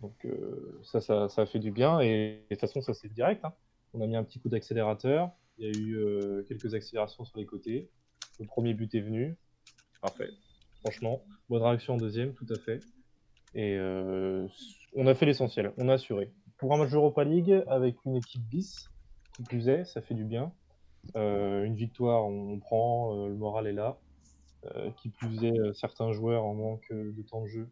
Donc 0.00 0.24
euh, 0.24 0.80
ça, 0.82 1.00
ça, 1.00 1.28
ça 1.28 1.42
a 1.42 1.46
fait 1.46 1.58
du 1.60 1.70
bien. 1.70 2.00
Et, 2.00 2.06
et 2.06 2.54
de 2.54 2.54
toute 2.54 2.60
façon, 2.60 2.82
ça 2.82 2.94
c'est 2.94 3.12
direct. 3.12 3.44
hein. 3.44 3.54
On 3.94 4.00
a 4.00 4.06
mis 4.06 4.16
un 4.16 4.24
petit 4.24 4.40
coup 4.40 4.48
d'accélérateur. 4.48 5.30
Il 5.58 5.66
y 5.66 5.68
a 5.68 5.72
eu 5.78 5.96
euh, 5.96 6.42
quelques 6.48 6.74
accélérations 6.74 7.24
sur 7.24 7.38
les 7.38 7.46
côtés. 7.46 7.90
Le 8.40 8.46
premier 8.46 8.74
but 8.74 8.94
est 8.94 9.00
venu. 9.00 9.36
Parfait. 10.00 10.30
Franchement, 10.82 11.22
bonne 11.48 11.62
réaction 11.62 11.94
en 11.94 11.96
deuxième, 11.96 12.34
tout 12.34 12.46
à 12.50 12.58
fait. 12.58 12.80
Et 13.54 13.76
euh, 13.76 14.48
on 14.94 15.06
a 15.06 15.14
fait 15.14 15.26
l'essentiel, 15.26 15.72
on 15.76 15.88
a 15.88 15.94
assuré. 15.94 16.32
Pour 16.58 16.74
un 16.74 16.76
match 16.76 16.90
d'Europa 16.90 17.22
League 17.22 17.62
avec 17.68 17.96
une 18.04 18.16
équipe 18.16 18.42
bis, 18.42 18.90
qui 19.34 19.44
plus 19.44 19.68
est, 19.68 19.84
ça 19.84 20.02
fait 20.02 20.14
du 20.14 20.24
bien. 20.24 20.52
Euh, 21.16 21.64
une 21.64 21.76
victoire, 21.76 22.24
on 22.26 22.58
prend, 22.58 23.16
euh, 23.16 23.28
le 23.28 23.34
moral 23.34 23.66
est 23.66 23.72
là. 23.72 23.98
Qui 24.96 25.08
plus 25.08 25.42
est, 25.42 25.74
certains 25.74 26.12
joueurs 26.12 26.44
en 26.44 26.54
manque 26.54 26.92
de 26.92 27.22
temps 27.22 27.42
de 27.42 27.48
jeu, 27.48 27.68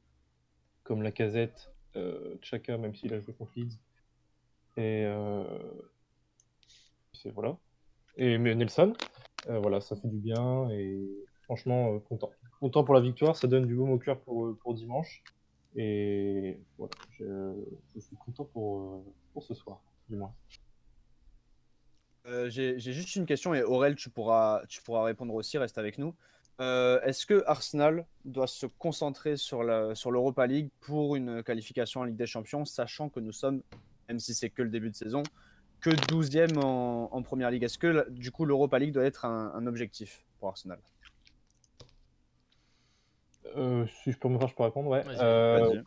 comme 0.83 1.02
la 1.02 1.12
casette, 1.12 1.71
Chaka, 2.43 2.79
même 2.79 2.97
s'il 2.97 3.14
a 3.14 3.21
joué 3.21 3.33
contre 3.33 3.52
Leeds. 3.55 3.79
Et 4.76 5.07
c'est 7.12 7.31
voilà. 7.31 7.57
Et 8.17 8.37
Nelson, 8.38 8.93
voilà, 9.47 9.81
ça 9.81 9.95
fait 9.95 10.09
du 10.09 10.19
bien 10.19 10.69
et 10.71 11.09
franchement 11.45 11.97
content. 12.00 12.33
Content 12.61 12.85
pour 12.85 12.95
la 12.95 13.00
victoire, 13.00 13.37
ça 13.37 13.49
donne 13.49 13.67
du 13.67 13.75
baume 13.75 13.90
au 13.90 13.99
cœur 13.99 14.21
pour, 14.21 14.45
euh, 14.45 14.75
dimanche. 14.75 15.23
Et 15.76 16.61
voilà, 16.76 16.93
je, 17.19 17.55
suis 17.99 18.17
content 18.17 18.45
pour, 18.45 18.81
euh, 18.81 19.12
pour 19.33 19.43
ce 19.43 19.55
soir, 19.55 19.81
du 20.11 20.17
moins. 20.17 20.35
Euh, 22.26 22.50
J'ai 22.50 22.79
juste 22.79 23.17
une 23.17 23.25
question 23.25 23.55
et 23.55 23.62
Aurel, 23.62 23.95
tu 23.97 24.11
pourras, 24.11 24.62
tu 24.69 24.83
pourras 24.83 25.05
répondre 25.05 25.33
aussi, 25.35 25.57
reste 25.57 25.79
avec 25.79 25.97
nous. 25.97 26.14
Est-ce 26.59 27.25
que 27.25 27.43
Arsenal 27.47 28.05
doit 28.26 28.47
se 28.47 28.67
concentrer 28.67 29.38
sur 29.38 29.62
la- 29.62 29.95
sur 29.95 30.11
l'Europa 30.11 30.47
League 30.47 30.69
pour 30.81 31.17
une 31.17 31.43
qualification 31.43 32.02
en 32.02 32.05
Ligue 32.05 32.17
des 32.17 32.26
Champions, 32.26 32.67
sachant 32.67 33.09
que 33.09 33.19
nous 33.19 33.33
sommes, 33.33 33.62
même 34.09 34.19
si 34.19 34.35
c'est 34.35 34.50
que 34.50 34.61
le 34.61 34.69
début 34.69 34.90
de 34.90 34.95
saison, 34.95 35.23
que 35.81 35.88
12e 36.09 36.59
en, 36.59 37.23
Première 37.23 37.50
Ligue? 37.50 37.62
Est-ce 37.62 37.79
que 37.79 38.11
du 38.11 38.31
coup 38.31 38.45
l'Europa 38.45 38.79
League 38.79 38.93
doit 38.93 39.05
être 39.05 39.25
un 39.25 39.67
objectif 39.67 40.23
pour 40.38 40.50
Arsenal? 40.50 40.79
Euh, 43.57 43.87
si 43.87 44.13
je 44.13 44.19
peux 44.19 44.29
me 44.29 44.39
faire, 44.39 44.49
je 44.49 44.55
peux 44.55 44.63
répondre, 44.63 44.89
ouais. 44.91 45.03
Vas-y, 45.03 45.19
Euh, 45.21 45.59
Vas-y. 45.69 45.83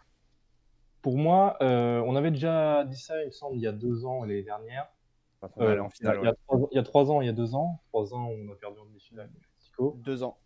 pour 1.01 1.17
moi, 1.17 1.57
euh, 1.61 2.01
on 2.05 2.15
avait 2.15 2.31
déjà 2.31 2.83
dit 2.85 2.97
ça, 2.97 3.21
il 3.21 3.27
me 3.27 3.31
semble, 3.31 3.57
il 3.57 3.61
y 3.61 3.67
a 3.67 3.71
deux 3.71 4.05
ans 4.05 4.23
et 4.25 4.27
l'année 4.27 4.43
dernière. 4.43 4.87
En 5.41 5.49
finale, 5.49 5.73
il, 5.99 6.05
y 6.05 6.07
a, 6.07 6.11
ouais. 6.11 6.17
il 6.21 6.25
y 6.25 6.27
a 6.29 6.33
trois, 6.33 6.69
il 6.71 6.75
y 6.75 6.79
a 6.79 6.83
trois 6.83 7.11
ans, 7.11 7.21
il 7.21 7.25
y 7.25 7.29
a 7.29 7.33
deux 7.33 7.53
ans. 7.53 7.81
Trois 7.89 8.13
ans, 8.13 8.29
on 8.29 8.51
a 8.51 8.55
perdu 8.55 8.79
en 8.79 8.85
demi-finale. 8.85 9.29
Mexico. 9.57 9.97
Deux 9.99 10.23
ans, 10.23 10.37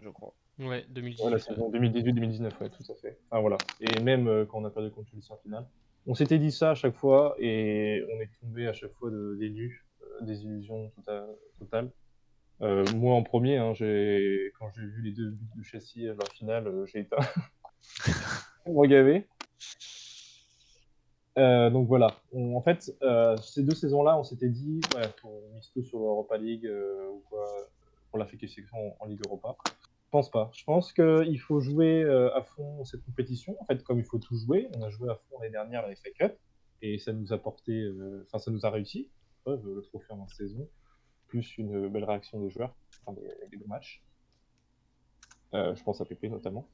je 0.00 0.08
crois. 0.10 0.34
Ouais, 0.58 0.84
2018. 0.90 1.24
Ouais, 1.24 1.30
la 1.30 1.38
saison 1.38 1.70
2018-2019, 1.70 2.60
ouais, 2.60 2.68
tout 2.68 2.92
à 2.92 2.94
fait. 2.96 3.18
Enfin, 3.30 3.40
voilà. 3.40 3.56
Et 3.80 4.02
même 4.02 4.28
euh, 4.28 4.44
quand 4.44 4.58
on 4.60 4.64
a 4.66 4.70
perdu 4.70 4.90
contre 4.90 5.08
Chelsea 5.10 5.32
en 5.32 5.38
finale. 5.38 5.66
On 6.06 6.14
s'était 6.14 6.38
dit 6.38 6.52
ça 6.52 6.70
à 6.72 6.74
chaque 6.74 6.94
fois 6.94 7.34
et 7.38 8.04
on 8.14 8.20
est 8.20 8.30
tombé 8.40 8.66
à 8.68 8.74
chaque 8.74 8.92
fois 8.92 9.10
de, 9.10 9.36
des 9.38 9.48
nus, 9.48 9.86
euh, 10.02 10.24
des 10.26 10.44
illusions 10.44 10.90
tota- 10.96 11.26
totales. 11.58 11.90
Euh, 12.62 12.84
moi 12.94 13.14
en 13.14 13.22
premier, 13.22 13.56
hein, 13.56 13.72
quand 14.58 14.70
j'ai 14.74 14.82
vu 14.82 15.02
les 15.02 15.12
deux 15.12 15.30
buts 15.30 15.48
de 15.56 15.62
Chelsea 15.62 16.10
à 16.10 16.14
la 16.14 16.30
finale, 16.34 16.66
euh, 16.66 16.86
j'ai 16.86 17.00
été 17.00 17.16
regavé. 18.66 19.26
Euh, 21.38 21.70
donc 21.70 21.86
voilà. 21.86 22.16
En 22.34 22.60
fait, 22.60 22.92
euh, 23.02 23.36
ces 23.38 23.62
deux 23.62 23.74
saisons-là, 23.74 24.18
on 24.18 24.24
s'était 24.24 24.48
dit, 24.48 24.80
ouais, 24.94 25.02
on 25.24 25.54
mise 25.54 25.70
tout 25.72 25.82
sur 25.82 25.98
l'Europa 25.98 26.36
League 26.36 26.66
euh, 26.66 27.08
ou 27.12 27.22
quoi, 27.30 27.46
pour 28.10 28.18
la 28.18 28.24
qualification 28.26 28.96
en 28.98 29.06
Ligue 29.06 29.20
Europa. 29.26 29.56
Je 29.66 30.10
pense 30.10 30.30
pas. 30.30 30.50
Je 30.52 30.64
pense 30.64 30.92
qu'il 30.92 31.40
faut 31.40 31.60
jouer 31.60 32.04
à 32.34 32.42
fond 32.42 32.84
cette 32.84 33.04
compétition. 33.04 33.56
En 33.60 33.64
fait, 33.64 33.82
comme 33.84 34.00
il 34.00 34.04
faut 34.04 34.18
tout 34.18 34.36
jouer, 34.36 34.68
on 34.76 34.82
a 34.82 34.90
joué 34.90 35.08
à 35.08 35.14
fond 35.14 35.38
l'année 35.38 35.52
dernière 35.52 35.86
la 35.86 35.94
FA 35.94 36.10
Cup 36.10 36.36
et 36.82 36.98
ça 36.98 37.12
nous 37.12 37.32
a 37.32 37.38
porté, 37.38 37.88
enfin 38.26 38.38
ça 38.38 38.50
nous 38.50 38.66
a 38.66 38.70
réussi. 38.70 39.08
Preuve, 39.44 39.72
le 39.72 39.82
trophée 39.82 40.12
en 40.12 40.26
saison, 40.26 40.68
plus 41.30 41.56
une 41.58 41.88
belle 41.88 42.04
réaction 42.04 42.40
des 42.40 42.50
joueurs, 42.50 42.74
des, 43.12 43.64
matchs. 43.66 44.02
Euh, 45.54 45.74
je 45.74 45.82
pense 45.82 46.00
à 46.00 46.04
Pépé 46.04 46.28
notamment. 46.28 46.68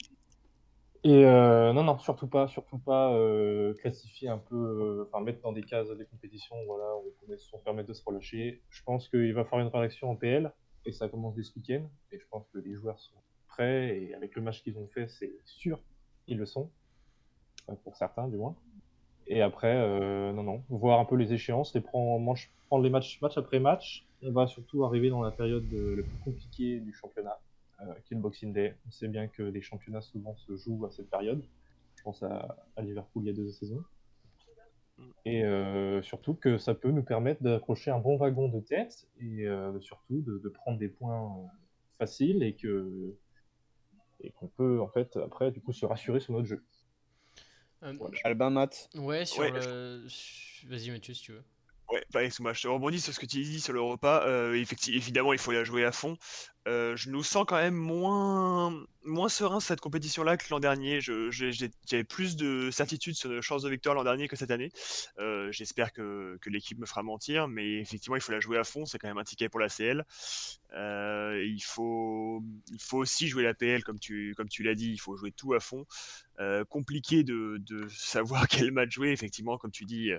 Et 1.05 1.25
euh, 1.25 1.73
non, 1.73 1.85
non, 1.85 1.99
surtout 1.99 2.27
pas, 2.27 2.49
surtout 2.49 2.79
pas 2.79 3.13
euh, 3.13 3.75
classifier 3.75 4.29
un 4.29 4.39
peu, 4.39 5.07
enfin 5.07 5.23
mettre 5.23 5.41
dans 5.43 5.53
des 5.53 5.63
cases 5.63 5.89
des 5.91 6.07
compétitions, 6.07 6.57
voilà, 6.67 6.91
on 6.97 7.37
se 7.37 7.65
permettre 7.65 7.89
de 7.89 7.95
se 7.95 8.03
relâcher. 8.05 8.63
Je 8.71 8.83
pense 8.83 9.09
qu'il 9.09 9.33
va 9.35 9.45
falloir 9.45 9.67
une 9.67 9.73
réaction 9.73 10.11
en 10.11 10.17
PL 10.17 10.53
et 10.85 10.93
ça 10.93 11.09
commence 11.09 11.37
dès 11.37 11.43
ce 11.43 11.55
week-end. 11.55 11.87
Et 12.11 12.19
je 12.19 12.27
pense 12.29 12.49
que 12.49 12.59
les 12.59 12.75
joueurs 12.75 12.99
sont 12.99 13.17
prêts 13.47 13.99
et 13.99 14.15
avec 14.15 14.35
le 14.35 14.43
match 14.43 14.63
qu'ils 14.63 14.79
ont 14.79 14.89
fait, 14.89 15.07
c'est 15.07 15.39
sûr, 15.45 15.81
ils 16.27 16.39
le 16.39 16.47
sont, 16.47 16.71
pour 17.85 17.95
certains 17.95 18.27
du 18.27 18.37
moins. 18.37 18.57
Et 19.29 19.43
après, 19.43 19.77
non, 20.33 20.43
non, 20.43 20.65
voir 20.71 20.99
un 20.99 21.05
peu 21.05 21.17
les 21.17 21.33
échéances, 21.33 21.75
les 21.75 21.81
prendre, 21.81 22.35
prendre 22.69 22.83
les 22.83 22.91
matchs 22.91 23.21
match 23.21 23.37
après 23.37 23.61
match. 23.61 24.06
On 24.23 24.33
va 24.33 24.47
surtout 24.47 24.85
arriver 24.85 25.11
dans 25.11 25.23
la 25.23 25.31
période 25.31 25.67
euh, 25.73 25.97
la 25.97 26.03
plus 26.03 26.19
compliquée 26.25 26.81
du 26.81 26.93
championnat, 26.93 27.39
euh, 27.83 27.93
qui 28.05 28.15
est 28.15 28.17
le 28.17 28.23
Boxing 28.23 28.53
Day. 28.53 28.75
On 28.87 28.91
sait 28.91 29.09
bien 29.09 29.29
que 29.29 29.43
les 29.43 29.61
championnats 29.63 30.01
souvent 30.01 30.35
se 30.37 30.57
jouent 30.57 30.85
à 30.87 30.91
cette 30.91 31.11
période. 31.11 31.43
Je 31.97 32.03
pense 32.03 32.23
à, 32.23 32.57
à 32.77 32.83
Liverpool 32.83 33.25
il 33.25 33.27
y 33.27 33.31
a 33.31 33.35
deux 33.35 33.51
saisons. 33.51 33.83
Et 35.27 35.45
euh, 35.45 36.01
surtout 36.03 36.35
que 36.35 36.57
ça 36.57 36.75
peut 36.75 36.91
nous 36.91 37.03
permettre 37.03 37.43
d'accrocher 37.43 37.91
un 37.91 37.99
bon 37.99 38.17
wagon 38.17 38.49
de 38.49 38.61
tête 38.61 39.07
et 39.21 39.47
euh, 39.47 39.79
surtout 39.81 40.23
de, 40.23 40.39
de 40.39 40.49
prendre 40.49 40.79
des 40.79 40.89
points 40.89 41.37
faciles 41.99 42.43
et 42.43 42.55
que 42.55 43.15
et 44.21 44.31
qu'on 44.31 44.47
peut 44.49 44.81
en 44.81 44.89
fait 44.89 45.17
après 45.19 45.51
du 45.51 45.61
coup 45.61 45.75
se 45.75 45.85
rassurer 45.85 46.21
sur 46.21 46.33
notre 46.33 46.47
jeu. 46.47 46.65
Euh, 47.83 47.93
Voilà. 47.99 48.17
Albin 48.25 48.49
Matt, 48.49 48.89
Ouais, 48.95 49.27
sur 49.27 49.43
Ouais, 49.43 49.51
le. 49.51 50.07
Vas-y, 50.67 50.91
Mathieu, 50.91 51.13
si 51.13 51.23
tu 51.23 51.33
veux. 51.33 51.45
Ouais, 51.93 52.05
bah, 52.13 52.25
excuse-moi, 52.25 52.53
je 52.53 52.63
te 52.63 52.69
rebondis 52.69 53.01
sur 53.01 53.15
ce 53.15 53.21
que 53.21 53.27
tu 53.27 53.43
dis 53.43 53.61
sur 53.61 53.73
le 53.73 53.81
repas. 53.81 54.27
Euh, 54.27 54.55
effecti- 54.55 54.93
évidemment, 54.95 55.33
il 55.33 55.39
faut 55.39 55.53
la 55.53 55.63
jouer 55.65 55.85
à 55.85 55.93
fond. 55.93 56.17
Euh, 56.67 56.97
je 56.97 57.11
nous 57.11 57.23
sens 57.23 57.45
quand 57.47 57.57
même 57.57 57.77
moins, 57.77 58.85
moins 59.05 59.29
serein 59.29 59.61
cette 59.61 59.81
compétition-là 59.81 60.37
que 60.37 60.47
l'an 60.51 60.59
dernier. 60.59 61.01
J'avais 61.01 62.05
plus 62.05 62.37
de 62.37 62.71
certitude 62.73 63.15
sur 63.15 63.31
nos 63.31 63.41
chances 63.41 63.63
de 63.63 63.71
victoire 63.71 63.95
l'an 63.95 64.03
dernier 64.03 64.27
que 64.27 64.35
cette 64.37 64.51
année. 64.51 64.73
Euh, 65.19 65.53
J'espère 65.53 65.93
que, 65.93 66.39
que 66.41 66.51
l'équipe 66.51 66.79
me 66.79 66.87
fera 66.87 67.03
mentir, 67.05 67.47
mais 67.47 67.79
effectivement, 67.81 68.17
il 68.17 68.23
faut 68.23 68.33
la 68.33 68.41
jouer 68.41 68.59
à 68.59 68.65
fond. 68.65 68.85
C'est 68.85 68.99
quand 68.99 69.07
même 69.07 69.19
un 69.19 69.25
ticket 69.25 69.49
pour 69.49 69.61
la 69.61 69.69
CL. 69.69 70.05
Euh, 70.73 71.41
il, 71.47 71.63
faut, 71.63 72.43
il 72.73 72.83
faut 72.83 72.99
aussi 72.99 73.29
jouer 73.29 73.45
la 73.45 73.55
PL, 73.55 73.85
comme 73.85 74.01
tu, 74.01 74.35
comme 74.37 74.49
tu 74.49 74.65
l'as 74.65 74.75
dit. 74.75 74.91
Il 74.91 74.99
faut 74.99 75.17
jouer 75.17 75.31
tout 75.31 75.55
à 75.55 75.61
fond. 75.61 75.87
Compliqué 76.69 77.23
de, 77.23 77.59
de 77.61 77.87
savoir 77.89 78.49
quel 78.49 78.73
match 78.73 78.91
jouer, 78.93 79.11
effectivement, 79.13 79.57
comme 79.57 79.71
tu 79.71 79.85
dis, 79.85 80.11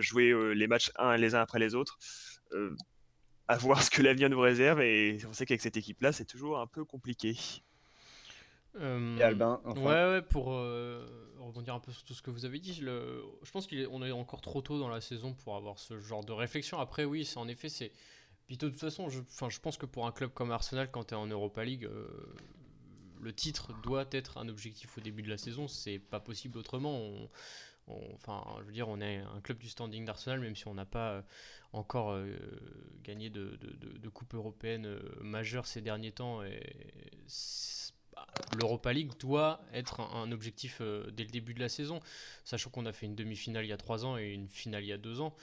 jouer 0.00 0.54
les 0.54 0.66
matchs 0.66 0.90
un 0.96 1.16
les 1.16 1.34
uns 1.34 1.40
après 1.40 1.58
les 1.58 1.74
autres. 1.74 1.98
À 3.48 3.56
voir 3.56 3.82
ce 3.82 3.90
que 3.90 4.02
l'avenir 4.02 4.28
nous 4.28 4.40
réserve, 4.40 4.82
et 4.82 5.18
on 5.26 5.32
sait 5.32 5.46
qu'avec 5.46 5.62
cette 5.62 5.76
équipe-là, 5.76 6.12
c'est 6.12 6.26
toujours 6.26 6.60
un 6.60 6.66
peu 6.66 6.84
compliqué. 6.84 7.36
Euh, 8.76 9.16
et 9.16 9.22
Albin, 9.22 9.60
enfin. 9.64 9.80
Ouais, 9.80 10.12
ouais, 10.12 10.22
pour 10.22 10.52
euh, 10.52 11.06
rebondir 11.38 11.74
un 11.74 11.80
peu 11.80 11.90
sur 11.90 12.04
tout 12.04 12.14
ce 12.14 12.22
que 12.22 12.30
vous 12.30 12.44
avez 12.44 12.58
dit, 12.58 12.80
le... 12.80 13.24
je 13.42 13.50
pense 13.50 13.66
qu'on 13.66 14.02
est 14.02 14.12
encore 14.12 14.40
trop 14.40 14.60
tôt 14.60 14.78
dans 14.78 14.88
la 14.88 15.00
saison 15.00 15.32
pour 15.32 15.56
avoir 15.56 15.78
ce 15.78 15.98
genre 15.98 16.24
de 16.24 16.32
réflexion. 16.32 16.78
Après, 16.78 17.04
oui, 17.04 17.24
c'est 17.24 17.38
en 17.38 17.48
effet, 17.48 17.68
c'est. 17.68 17.90
Puis 18.46 18.56
de 18.56 18.68
toute 18.68 18.78
façon, 18.78 19.08
je, 19.08 19.20
enfin, 19.20 19.48
je 19.48 19.58
pense 19.60 19.76
que 19.76 19.86
pour 19.86 20.06
un 20.06 20.12
club 20.12 20.30
comme 20.32 20.50
Arsenal, 20.50 20.90
quand 20.90 21.04
tu 21.04 21.14
es 21.14 21.16
en 21.16 21.26
Europa 21.26 21.64
League, 21.64 21.84
euh, 21.84 22.06
le 23.20 23.32
titre 23.32 23.72
doit 23.82 24.06
être 24.12 24.38
un 24.38 24.48
objectif 24.48 24.96
au 24.96 25.00
début 25.00 25.22
de 25.22 25.28
la 25.28 25.38
saison. 25.38 25.68
C'est 25.68 25.98
pas 25.98 26.20
possible 26.20 26.58
autrement. 26.58 26.96
On, 26.98 27.30
enfin, 28.14 28.44
je 28.60 28.64
veux 28.64 28.72
dire, 28.72 28.88
on 28.88 29.00
est 29.00 29.18
un 29.18 29.40
club 29.40 29.58
du 29.58 29.68
standing 29.68 30.04
d'Arsenal, 30.04 30.40
même 30.40 30.56
si 30.56 30.66
on 30.68 30.74
n'a 30.74 30.84
pas 30.84 31.12
euh, 31.12 31.22
encore 31.72 32.12
euh, 32.12 32.36
gagné 33.02 33.30
de, 33.30 33.58
coupe 34.12 34.34
européenne 34.34 34.86
euh, 34.86 35.00
majeure 35.20 35.66
ces 35.66 35.80
derniers 35.80 36.12
temps. 36.12 36.40
L'Europa 38.58 38.92
League 38.92 39.12
doit 39.20 39.60
être 39.72 40.00
un, 40.00 40.32
objectif 40.32 40.82
dès 41.12 41.24
le 41.24 41.30
début 41.30 41.54
de 41.54 41.60
la 41.60 41.68
saison, 41.68 42.00
sachant 42.44 42.70
qu'on 42.70 42.86
a 42.86 42.92
fait 42.92 43.06
une 43.06 43.14
demi-finale 43.14 43.64
il 43.64 43.68
y 43.68 43.72
a 43.72 43.76
trois 43.76 44.04
ans 44.04 44.18
et 44.18 44.32
une 44.32 44.48
finale 44.48 44.82
il 44.82 44.88
y 44.88 44.92
a 44.92 44.98
deux 44.98 45.20
ans. 45.20 45.34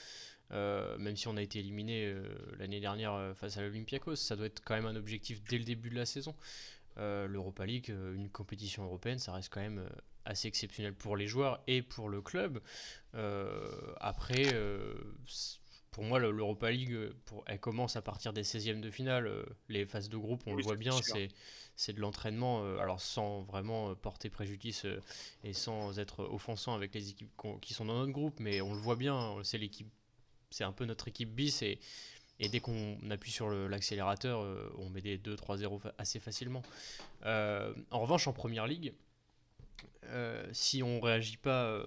même 0.52 1.16
si 1.16 1.28
on 1.28 1.38
a 1.38 1.42
été 1.42 1.60
éliminé 1.60 2.14
l'année 2.60 2.82
dernière 2.82 3.34
face 3.38 3.58
à 3.58 3.62
l'Olympiakos, 3.62 4.18
ça 4.18 4.36
doit 4.36 4.48
être 4.48 4.62
quand 4.64 4.76
même 4.76 4.88
un 4.88 4.96
objectif 4.98 5.42
dès 5.44 5.58
le 5.58 5.64
début 5.64 5.90
de 5.90 5.96
la 5.96 6.06
saison. 6.06 6.36
L'Europa 6.98 7.66
League, 7.66 7.90
une 7.90 8.30
compétition 8.30 8.84
européenne, 8.84 9.20
ça 9.20 9.32
reste 9.32 9.54
quand 9.54 9.62
même 9.62 9.88
assez 10.26 10.48
exceptionnel 10.48 10.94
pour 10.94 11.16
les 11.16 11.28
joueurs 11.28 11.62
et 11.68 11.82
pour 11.82 12.10
le 12.10 12.22
club. 12.22 12.62
Euh, 13.16 13.94
après, 14.00 14.54
euh, 14.54 14.94
pour 15.92 16.04
moi, 16.04 16.20
l'Europa 16.20 16.72
League, 16.72 16.98
pour, 17.26 17.44
elle 17.48 17.60
commence 17.60 17.96
à 17.96 18.02
partir 18.02 18.34
des 18.34 18.44
16e 18.44 18.82
de 18.82 18.92
finale. 18.92 19.28
Euh, 19.28 19.46
les 19.70 19.86
phases 19.86 20.10
de 20.10 20.18
groupe, 20.18 20.44
on 20.46 20.56
le 20.56 20.64
voit 20.64 20.76
bien, 20.76 20.94
c'est 21.02 21.30
c'est 21.78 21.92
de 21.92 22.00
l'entraînement, 22.00 22.64
alors 22.80 23.02
sans 23.02 23.42
vraiment 23.42 23.94
porter 23.96 24.30
préjudice 24.30 24.86
et 25.44 25.52
sans 25.52 26.00
être 26.00 26.24
offensant 26.24 26.74
avec 26.74 26.94
les 26.94 27.10
équipes 27.10 27.30
qui 27.60 27.74
sont 27.74 27.84
dans 27.84 27.96
notre 27.96 28.14
groupe, 28.14 28.40
mais 28.40 28.62
on 28.62 28.74
le 28.74 28.80
voit 28.80 28.96
bien, 28.96 29.36
c'est 29.44 29.58
l'équipe, 29.58 29.92
c'est 30.52 30.64
un 30.64 30.72
peu 30.72 30.86
notre 30.86 31.10
équipe 31.10 31.36
bis 31.36 31.62
et, 31.64 31.78
et 32.40 32.48
dès 32.48 32.62
qu'on 32.62 32.98
appuie 33.10 33.32
sur 33.32 33.50
l'accélérateur, 33.50 34.40
on 34.78 34.90
met 34.90 35.02
des 35.02 35.18
2-3-0 35.18 35.82
assez 35.98 36.22
facilement. 36.22 36.64
en 37.26 38.00
revanche, 38.00 38.26
en 38.30 38.32
première 38.32 38.68
ligue, 38.68 38.94
euh, 40.06 40.46
si 40.54 40.84
on 40.84 41.00
réagit 41.00 41.38
pas 41.38 41.66
euh, 41.66 41.86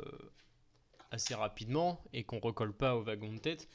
assez 1.10 1.34
rapidement 1.34 2.02
et 2.12 2.24
qu'on 2.24 2.40
recolle 2.40 2.72
pas 2.72 2.96
au 2.96 3.02
wagon 3.02 3.32
de 3.32 3.38
tête, 3.38 3.68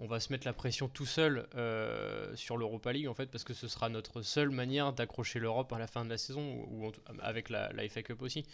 on 0.00 0.06
va 0.06 0.20
se 0.20 0.32
mettre 0.32 0.46
la 0.46 0.52
pression 0.52 0.88
tout 0.88 1.06
seul 1.06 1.48
euh, 1.56 2.34
sur 2.36 2.56
l'Europa 2.56 2.92
League 2.92 3.08
en 3.08 3.14
fait 3.14 3.26
parce 3.26 3.42
que 3.42 3.52
ce 3.52 3.66
sera 3.66 3.88
notre 3.88 4.22
seule 4.22 4.50
manière 4.50 4.92
d'accrocher 4.92 5.40
l'Europe 5.40 5.72
à 5.72 5.78
la 5.78 5.88
fin 5.88 6.04
de 6.04 6.10
la 6.10 6.18
saison 6.18 6.64
ou, 6.70 6.92
avec 7.20 7.50
la, 7.50 7.70
FA 7.88 8.02
Cup 8.02 8.22
aussi. 8.22 8.44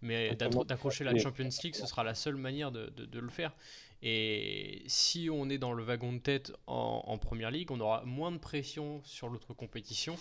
Mais 0.00 0.36
d'accrocher 0.36 1.02
la 1.02 1.18
Champions 1.18 1.48
League 1.64 1.74
ce 1.74 1.86
sera 1.86 2.04
la 2.04 2.14
seule 2.14 2.36
manière 2.36 2.70
de, 2.70 3.18
le 3.18 3.28
faire. 3.30 3.52
Et 4.00 4.82
si 4.86 5.28
on 5.30 5.48
est 5.48 5.58
dans 5.58 5.72
le 5.72 5.82
wagon 5.82 6.12
de 6.12 6.18
tête 6.18 6.52
en, 6.66 7.02
en 7.04 7.18
première 7.18 7.50
ligue 7.50 7.72
on 7.72 7.80
aura 7.80 8.04
moins 8.04 8.30
de 8.30 8.38
pression 8.38 9.00
sur 9.04 9.28
l'autre 9.28 9.54
compétition 9.54 10.16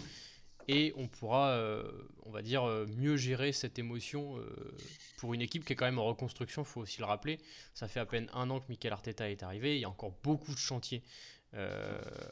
et 0.67 0.93
on 0.97 1.07
pourra, 1.07 1.49
euh, 1.49 1.83
on 2.25 2.31
va 2.31 2.41
dire, 2.41 2.63
euh, 2.63 2.85
mieux 2.97 3.17
gérer 3.17 3.51
cette 3.51 3.79
émotion 3.79 4.37
euh, 4.37 4.45
pour 5.17 5.33
une 5.33 5.41
équipe 5.41 5.65
qui 5.65 5.73
est 5.73 5.75
quand 5.75 5.85
même 5.85 5.99
en 5.99 6.05
reconstruction, 6.05 6.63
il 6.63 6.65
faut 6.65 6.81
aussi 6.81 6.99
le 6.99 7.05
rappeler. 7.05 7.39
Ça 7.73 7.87
fait 7.87 7.99
à 7.99 8.05
peine 8.05 8.29
un 8.33 8.49
an 8.49 8.59
que 8.59 8.65
Mikel 8.69 8.93
Arteta 8.93 9.29
est 9.29 9.43
arrivé, 9.43 9.75
il 9.75 9.81
y 9.81 9.85
a 9.85 9.89
encore 9.89 10.13
beaucoup 10.23 10.53
de 10.53 10.59
chantiers 10.59 11.03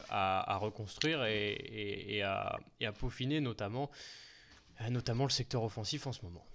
à, 0.10 0.58
reconstruire 0.62 1.26
et, 1.26 2.22
à, 2.24 2.58
peaufiner, 2.98 3.42
notamment, 3.42 3.92
notamment 4.90 5.26
le 5.26 5.30
secteur 5.30 5.62
offensif 5.64 6.08
en 6.08 6.14
ce 6.14 6.24
moment. 6.24 6.46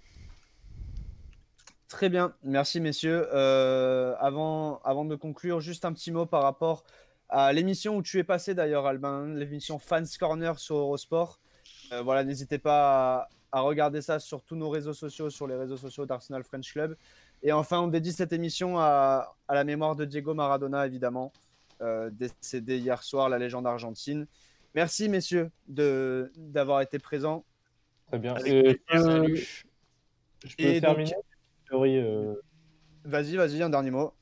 Très 1.87 2.09
bien, 2.09 2.33
merci 2.41 2.79
messieurs. 2.79 3.31
avant, 4.19 4.79
avant 4.79 5.05
de 5.05 5.15
conclure, 5.15 5.61
juste 5.61 5.85
un 5.85 5.93
petit 5.93 6.11
mot 6.11 6.25
par 6.25 6.41
rapport 6.41 6.85
à 7.29 7.53
l'émission 7.53 7.97
où 7.97 8.01
tu 8.01 8.17
es 8.17 8.23
passé 8.23 8.55
d'ailleurs, 8.55 8.87
Albin, 8.87 9.27
l'émission 9.27 9.77
Fans 9.77 10.03
Corner 10.19 10.57
sur 10.57 10.77
Eurosport. 10.77 11.39
Euh, 11.91 12.01
voilà, 12.01 12.23
n'hésitez 12.23 12.57
pas 12.57 13.27
à, 13.51 13.61
regarder 13.61 14.01
ça 14.01 14.19
sur 14.19 14.41
tous 14.41 14.55
nos 14.55 14.69
réseaux 14.69 14.93
sociaux, 14.93 15.29
sur 15.29 15.47
les 15.47 15.55
réseaux 15.55 15.77
sociaux 15.77 16.05
d'Arsenal 16.05 16.43
French 16.43 16.71
Club. 16.71 16.95
Et 17.43 17.51
enfin, 17.51 17.79
on 17.79 17.87
dédie 17.87 18.11
cette 18.11 18.33
émission 18.33 18.79
à, 18.79 19.35
la 19.49 19.63
mémoire 19.63 19.95
de 19.95 20.05
Diego 20.05 20.33
Maradona, 20.33 20.85
évidemment, 20.85 21.31
euh, 21.81 22.09
décédé 22.11 22.77
hier 22.77 23.01
soir, 23.03 23.29
la 23.29 23.37
légende 23.37 23.67
argentine. 23.67 24.27
Merci, 24.73 25.07
messieurs, 25.07 25.51
d'avoir 25.67 26.81
été 26.81 26.99
présents. 26.99 27.45
Très 28.07 28.19
bien. 28.19 28.37
Salut. 28.37 29.63
Je 30.43 30.55
peux 30.55 30.79
terminer 30.79 31.13
euh, 31.71 32.35
Vas-y, 33.03 33.35
vas-y, 33.35 33.63
un 33.63 33.69
dernier 33.69 33.91
mot. 33.91 34.13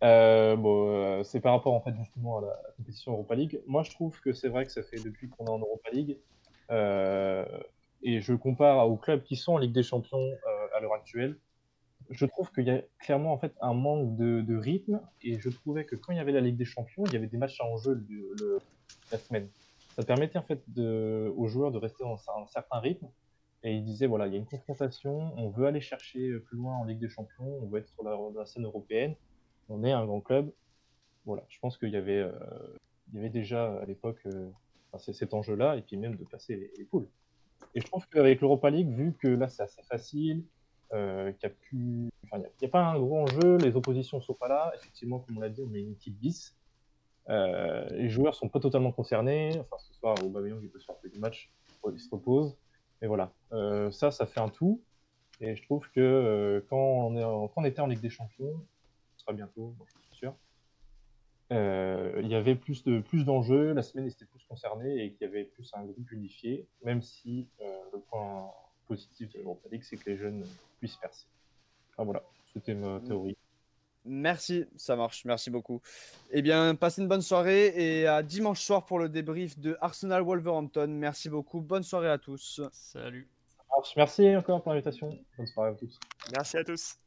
bon, 0.00 1.24
c'est 1.24 1.40
par 1.40 1.54
rapport 1.54 1.74
en 1.74 1.80
fait 1.80 1.94
justement 1.96 2.38
à 2.38 2.42
la 2.42 2.60
compétition 2.76 3.12
Europa 3.12 3.34
League. 3.34 3.60
Moi, 3.66 3.82
je 3.82 3.90
trouve 3.90 4.20
que 4.20 4.32
c'est 4.32 4.48
vrai 4.48 4.66
que 4.66 4.72
ça 4.72 4.82
fait 4.82 4.98
depuis 4.98 5.28
qu'on 5.28 5.46
est 5.46 5.50
en 5.50 5.58
Europa 5.58 5.90
League, 5.90 6.18
euh, 6.18 6.37
et 6.70 8.20
je 8.20 8.32
compare 8.34 8.88
aux 8.88 8.96
clubs 8.96 9.22
qui 9.22 9.36
sont 9.36 9.54
en 9.54 9.58
Ligue 9.58 9.72
des 9.72 9.82
Champions 9.82 10.18
euh, 10.18 10.76
à 10.76 10.80
l'heure 10.80 10.94
actuelle, 10.94 11.36
je 12.10 12.24
trouve 12.26 12.50
qu'il 12.52 12.64
y 12.64 12.70
a 12.70 12.82
clairement 13.00 13.32
en 13.32 13.38
fait 13.38 13.54
un 13.60 13.74
manque 13.74 14.16
de, 14.16 14.56
rythme. 14.56 15.00
Et 15.22 15.38
je 15.40 15.50
trouvais 15.50 15.84
que 15.84 15.96
quand 15.96 16.12
il 16.12 16.16
y 16.16 16.20
avait 16.20 16.32
la 16.32 16.40
Ligue 16.40 16.56
des 16.56 16.64
Champions, 16.64 17.04
il 17.06 17.12
y 17.12 17.16
avait 17.16 17.26
des 17.26 17.36
matchs 17.36 17.60
en 17.60 17.76
jeu 17.76 18.02
le, 18.08 18.58
la 19.12 19.18
semaine. 19.18 19.48
Ça 19.96 20.04
permettait 20.04 20.38
en 20.38 20.42
fait 20.42 20.62
aux 20.78 21.48
joueurs 21.48 21.72
de 21.72 21.78
rester 21.78 22.04
dans 22.04 22.14
un, 22.14 22.46
certain 22.46 22.78
rythme. 22.78 23.08
Et 23.64 23.74
ils 23.74 23.84
disaient 23.84 24.06
voilà, 24.06 24.28
il 24.28 24.32
y 24.32 24.36
a 24.36 24.38
une 24.38 24.46
confrontation, 24.46 25.32
on 25.36 25.50
veut 25.50 25.66
aller 25.66 25.80
chercher 25.80 26.38
plus 26.38 26.56
loin 26.56 26.76
en 26.76 26.84
Ligue 26.84 27.00
des 27.00 27.08
Champions, 27.08 27.58
on 27.60 27.66
veut 27.66 27.80
être 27.80 27.88
sur 27.88 28.04
la, 28.04 28.46
scène 28.46 28.64
européenne, 28.64 29.16
on 29.68 29.82
est 29.82 29.90
un 29.90 30.06
grand 30.06 30.20
club. 30.20 30.52
Voilà, 31.26 31.44
je 31.48 31.58
pense 31.58 31.76
qu'il 31.76 31.90
y 31.90 31.96
avait, 31.96 32.20
euh, 32.20 32.32
il 33.08 33.16
y 33.16 33.18
avait 33.18 33.30
déjà 33.30 33.74
à 33.80 33.84
l'époque 33.84 34.24
c'est 34.98 35.12
cet 35.12 35.34
enjeu-là, 35.34 35.76
et 35.76 35.82
puis 35.82 35.96
même 35.96 36.16
de 36.16 36.24
passer 36.24 36.72
les, 36.76 36.84
poules. 36.84 37.08
Et 37.74 37.80
je 37.80 37.86
trouve 37.86 38.08
qu'avec 38.08 38.40
l'Europa 38.40 38.70
League, 38.70 38.88
vu 38.88 39.14
que 39.20 39.28
là 39.28 39.48
c'est 39.48 39.62
assez 39.62 39.82
facile, 39.82 40.44
euh, 40.94 41.32
qu'il 41.32 42.10
n'y 42.32 42.66
a, 42.66 42.68
pas 42.68 42.86
un 42.86 42.98
gros 42.98 43.18
enjeu, 43.18 43.58
les 43.58 43.76
oppositions 43.76 44.18
ne 44.18 44.22
sont 44.22 44.34
pas 44.34 44.48
là, 44.48 44.72
effectivement, 44.74 45.18
comme 45.18 45.36
on 45.36 45.40
l'a 45.40 45.50
dit, 45.50 45.62
on 45.62 45.74
est 45.74 45.80
une 45.80 45.92
équipe 45.92 46.18
bis. 46.18 46.56
Euh, 47.28 47.86
les 47.90 48.08
joueurs 48.08 48.34
sont 48.34 48.48
pas 48.48 48.58
totalement 48.58 48.92
concernés. 48.92 49.50
Enfin, 49.60 49.76
ce 49.78 49.92
soir, 49.92 50.16
au 50.24 50.30
Babylon, 50.30 50.60
il 50.62 50.70
peut 50.70 50.80
se 50.80 50.86
faire 50.86 50.96
du 51.12 51.18
match, 51.18 51.50
il 51.92 52.00
se 52.00 52.08
repose. 52.10 52.56
Mais 53.00 53.08
voilà, 53.08 53.32
euh, 53.52 53.90
ça, 53.90 54.10
ça 54.10 54.26
fait 54.26 54.40
un 54.40 54.48
tout. 54.48 54.82
Et 55.40 55.54
je 55.54 55.62
trouve 55.62 55.88
que 55.90 56.00
euh, 56.00 56.60
quand, 56.68 56.76
on 56.76 57.16
est 57.16 57.22
quand, 57.22 57.62
on 57.62 57.64
était 57.64 57.80
en 57.80 57.86
Ligue 57.86 58.00
des 58.00 58.10
Champions, 58.10 58.60
ce 59.16 59.22
sera 59.22 59.32
bientôt, 59.32 59.74
euh, 59.80 59.84
il 61.50 62.28
y 62.28 62.34
avait 62.34 62.54
plus 62.54 62.84
de 62.84 63.00
plus 63.00 63.24
d'enjeux, 63.24 63.72
la 63.72 63.82
semaine 63.82 64.06
était 64.06 64.24
plus 64.24 64.44
concernée 64.48 65.04
et 65.04 65.12
qu'il 65.12 65.26
y 65.26 65.30
avait 65.30 65.44
plus 65.44 65.70
un 65.74 65.84
groupe 65.84 66.10
unifié, 66.12 66.66
même 66.84 67.02
si 67.02 67.48
euh, 67.60 67.64
le 67.92 68.00
point 68.00 68.50
positif 68.86 69.32
de 69.32 69.38
l'Europa 69.38 69.68
League, 69.70 69.82
c'est 69.84 69.96
que 69.96 70.10
les 70.10 70.16
jeunes 70.16 70.44
puissent 70.78 70.96
percer. 70.96 71.26
Enfin 71.92 72.04
voilà, 72.04 72.22
c'était 72.52 72.74
ma 72.74 73.00
théorie. 73.00 73.36
Merci, 74.04 74.64
ça 74.76 74.96
marche, 74.96 75.24
merci 75.26 75.50
beaucoup. 75.50 75.82
Eh 76.30 76.40
bien, 76.40 76.74
passez 76.74 77.02
une 77.02 77.08
bonne 77.08 77.20
soirée 77.20 77.72
et 77.76 78.06
à 78.06 78.22
dimanche 78.22 78.60
soir 78.60 78.86
pour 78.86 78.98
le 78.98 79.08
débrief 79.08 79.58
de 79.58 79.76
Arsenal 79.80 80.22
Wolverhampton. 80.22 80.86
Merci 80.88 81.28
beaucoup, 81.28 81.60
bonne 81.60 81.82
soirée 81.82 82.08
à 82.08 82.18
tous. 82.18 82.62
Salut. 82.72 83.28
Merci 83.96 84.34
encore 84.36 84.62
pour 84.62 84.72
l'invitation. 84.72 85.18
Bonne 85.36 85.46
soirée 85.46 85.70
à 85.70 85.74
tous. 85.74 85.98
Merci 86.32 86.56
à 86.56 86.64
tous. 86.64 86.98